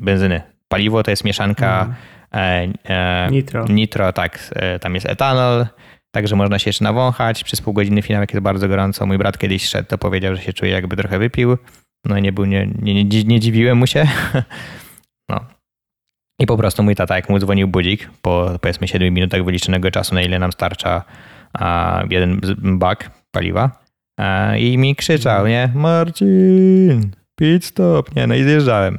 [0.00, 1.94] benzyny, paliwo to jest mieszanka
[2.34, 3.64] e, Nitro.
[3.68, 5.66] nitro, tak, tam jest etanol,
[6.14, 7.44] także można się jeszcze nawąchać.
[7.44, 9.06] Przez pół godziny finał, jak jest bardzo gorąco.
[9.06, 11.58] Mój brat kiedyś szedł, to powiedział, że się czuje jakby trochę wypił.
[12.04, 14.06] No i nie był, nie, nie, nie, nie dziwiłem mu się.
[16.38, 20.14] I po prostu mój tata, jak mu dzwonił budzik, po powiedzmy 7 minutach wyliczonego czasu,
[20.14, 21.02] na ile nam starcza
[21.52, 22.40] a, jeden
[22.78, 23.70] bak paliwa,
[24.16, 25.72] a, i mi krzyczał, nie?
[25.74, 28.26] Marcin, pit stop, nie?
[28.26, 28.98] No i zjeżdżałem.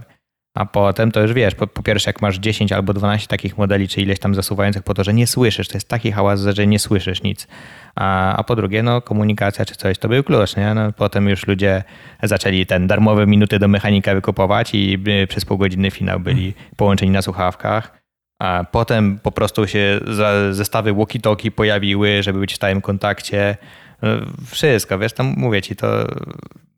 [0.55, 3.87] A potem to już wiesz, po, po pierwsze jak masz 10 albo 12 takich modeli,
[3.87, 6.79] czy ileś tam zasuwających po to, że nie słyszysz, to jest taki hałas, że nie
[6.79, 7.47] słyszysz nic.
[7.95, 10.73] A, a po drugie, no komunikacja czy coś, to był klucz, nie?
[10.73, 11.83] No, potem już ludzie
[12.23, 17.11] zaczęli ten darmowe minuty do mechanika wykupować i y, przez pół godziny finał byli połączeni
[17.11, 18.03] na słuchawkach.
[18.39, 19.99] A potem po prostu się
[20.51, 23.57] zestawy walkie-talkie pojawiły, żeby być w stałym kontakcie.
[24.45, 26.07] Wszystko, wiesz, tam mówię ci, to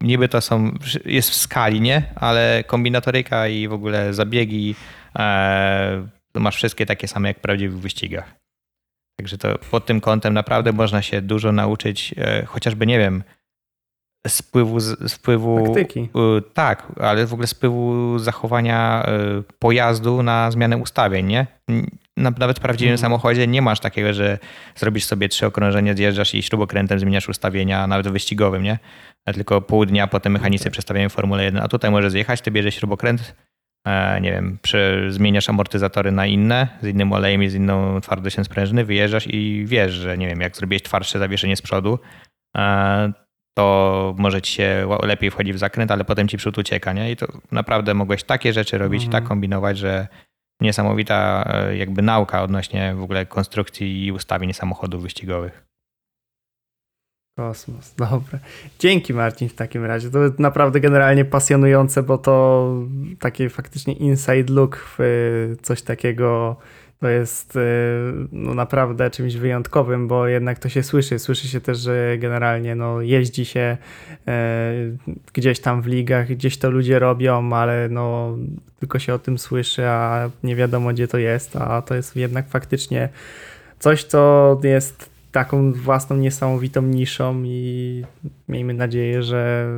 [0.02, 0.72] niby to są,
[1.06, 2.04] jest w skali, nie?
[2.16, 4.76] Ale kombinatoryka i w ogóle zabiegi
[5.16, 8.36] e, to masz wszystkie takie same jak w prawdziwych wyścigach.
[9.20, 13.24] Także to pod tym kątem naprawdę można się dużo nauczyć, e, chociażby nie wiem,
[15.10, 16.00] wpływu Taktyki.
[16.00, 19.06] y, tak, ale w ogóle z wpływu zachowania
[19.40, 21.48] y, pojazdu na zmianę ustawień, nie?
[22.18, 22.98] Nawet w prawdziwym Mhm.
[23.02, 24.38] samochodzie nie masz takiego, że
[24.76, 28.80] zrobisz sobie trzy okrążenia, zjeżdżasz i śrubokrętem zmieniasz ustawienia, nawet wyścigowym, nie?
[29.26, 30.72] A tylko pół dnia potem mechanicy Tak.
[30.74, 33.36] przestawiają Formułę 1, a tutaj możesz zjechać, ty bierzesz śrubokręt,
[33.88, 38.44] e, nie wiem, przy, zmieniasz amortyzatory na inne, z innym olejem i z inną twardością
[38.44, 42.00] sprężyny, wyjeżdżasz i wiesz, że nie wiem, jak zrobiłeś twardsze zawieszenie z przodu,
[42.58, 43.14] e,
[43.58, 47.12] to może ci się lepiej wchodzi w zakręt, ale potem ci przód ucieka, nie?
[47.12, 49.24] I to naprawdę mogłeś takie rzeczy robić, Mhm.
[49.24, 50.08] tak kombinować, że
[50.62, 55.66] niesamowita e, jakby nauka odnośnie w ogóle konstrukcji i ustawień samochodów wyścigowych.
[57.38, 58.40] Kosmos, dobra.
[58.80, 60.10] Dzięki Marcin w takim razie.
[60.10, 62.74] To naprawdę generalnie pasjonujące, bo to
[63.20, 66.56] taki faktycznie inside look w y, coś takiego
[67.00, 67.60] to jest y,
[68.32, 71.20] no, naprawdę czymś wyjątkowym, bo jednak to się słyszy.
[71.20, 73.78] Słyszy się też, że generalnie no, jeździ się
[74.28, 74.74] e,
[75.34, 78.38] gdzieś tam w ligach, gdzieś to ludzie robią, ale no,
[78.80, 82.50] tylko się o tym słyszy, a nie wiadomo gdzie to jest, a to jest jednak
[82.50, 83.10] faktycznie
[83.80, 88.04] coś, co jest taką własną niesamowitą niszą i
[88.50, 89.70] miejmy nadzieję, że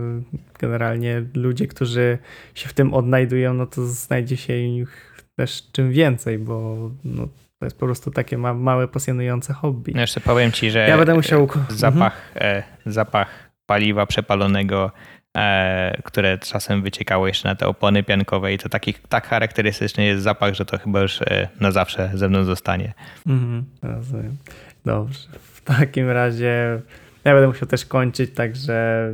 [0.59, 2.17] generalnie ludzie, którzy
[2.55, 5.06] się w tym odnajdują, no to znajdzie się ich
[5.37, 7.27] też czym więcej, bo no,
[7.59, 9.91] to jest po prostu takie ma małe, pasjonujące hobby.
[9.95, 11.43] No jeszcze powiem ci, że Ja będę musiał...
[11.43, 14.91] e, zapach, e, zapach paliwa przepalonego,
[15.37, 20.23] e, które czasem wyciekało jeszcze na te opony piankowe i to taki, tak charakterystyczny jest
[20.23, 21.19] zapach, że to chyba już
[21.59, 22.93] na zawsze ze mną zostanie.
[23.27, 24.37] Mhm, rozumiem.
[24.85, 25.27] Dobrze.
[25.39, 26.81] W takim razie
[27.25, 29.09] ja będę musiał też kończyć, także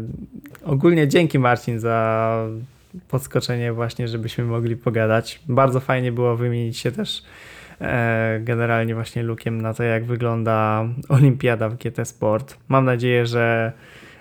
[0.65, 2.47] ogólnie dzięki Marcin za
[3.07, 5.39] podskoczenie właśnie, żebyśmy mogli pogadać.
[5.47, 7.23] Bardzo fajnie było wymienić się też
[7.81, 12.57] e, generalnie właśnie lukiem na to, jak wygląda olimpiada w GT Sport.
[12.67, 13.73] Mam nadzieję, że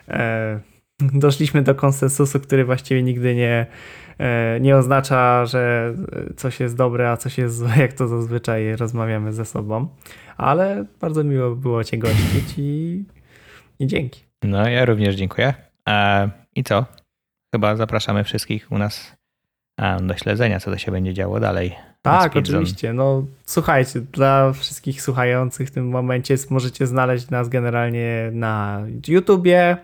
[0.09, 0.61] e,
[1.12, 3.66] doszliśmy do konsensusu, który właściwie nigdy nie,
[4.18, 5.95] e, nie oznacza, że
[6.37, 9.89] coś jest dobre, a coś jest złe, jak to zazwyczaj rozmawiamy ze sobą.
[10.37, 13.05] Ale bardzo miło było Cię gościć i,
[13.79, 14.25] i dzięki.
[14.43, 15.55] No, ja również dziękuję.
[16.55, 17.01] I co?
[17.55, 19.16] Chyba zapraszamy wszystkich u nas
[20.00, 21.76] do śledzenia, co to się będzie działo dalej.
[22.03, 22.92] Tak, oczywiście.
[22.92, 29.76] No słuchajcie, dla wszystkich słuchających w tym momencie możecie znaleźć nas generalnie na YouTubie.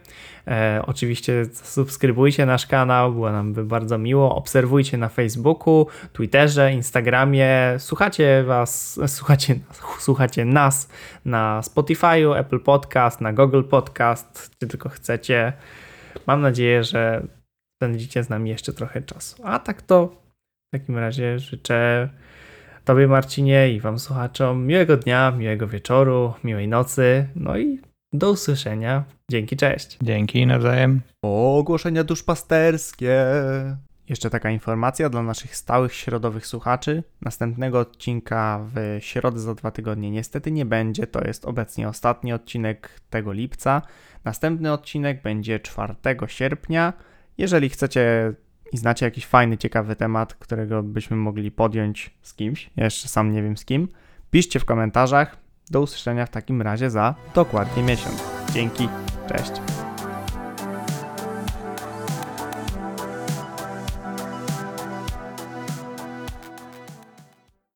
[0.46, 4.36] E, oczywiście subskrybujcie nasz kanał, było nam by bardzo miło.
[4.36, 7.74] Obserwujcie na Facebooku, Twitterze, Instagramie.
[7.78, 9.58] Słuchacie was, słuchacie,
[9.98, 10.88] słuchacie nas
[11.24, 15.52] na Spotify'u, Apple Podcast, na Google Podcast, czy tylko chcecie.
[16.26, 17.22] Mam nadzieję, że
[17.78, 19.42] spędzicie z nami jeszcze trochę czasu.
[19.44, 20.06] A tak to
[20.68, 22.08] w takim razie życzę
[22.84, 27.28] Tobie, Marcinie, i Wam słuchaczom miłego dnia, miłego wieczoru, miłej nocy.
[27.34, 27.80] No i
[28.12, 29.04] do usłyszenia.
[29.30, 29.98] Dzięki, cześć.
[30.02, 31.00] Dzięki nawzajem.
[31.22, 33.24] Ogłoszenia duszpasterskie.
[34.08, 37.02] Jeszcze taka informacja dla naszych stałych środowych słuchaczy.
[37.20, 41.06] Następnego odcinka w środę za dwa tygodnie niestety nie będzie.
[41.06, 43.82] To jest obecnie ostatni odcinek tego lipca.
[44.24, 45.94] Następny odcinek będzie 4
[46.26, 46.92] sierpnia.
[47.38, 48.32] Jeżeli chcecie
[48.72, 53.32] i znacie jakiś fajny, ciekawy temat, którego byśmy mogli podjąć z kimś, ja jeszcze sam
[53.32, 53.88] nie wiem z kim,
[54.30, 55.36] piszcie w komentarzach.
[55.70, 58.24] Do usłyszenia w takim razie za dokładnie miesiąc.
[58.52, 58.88] Dzięki,
[59.28, 59.52] cześć.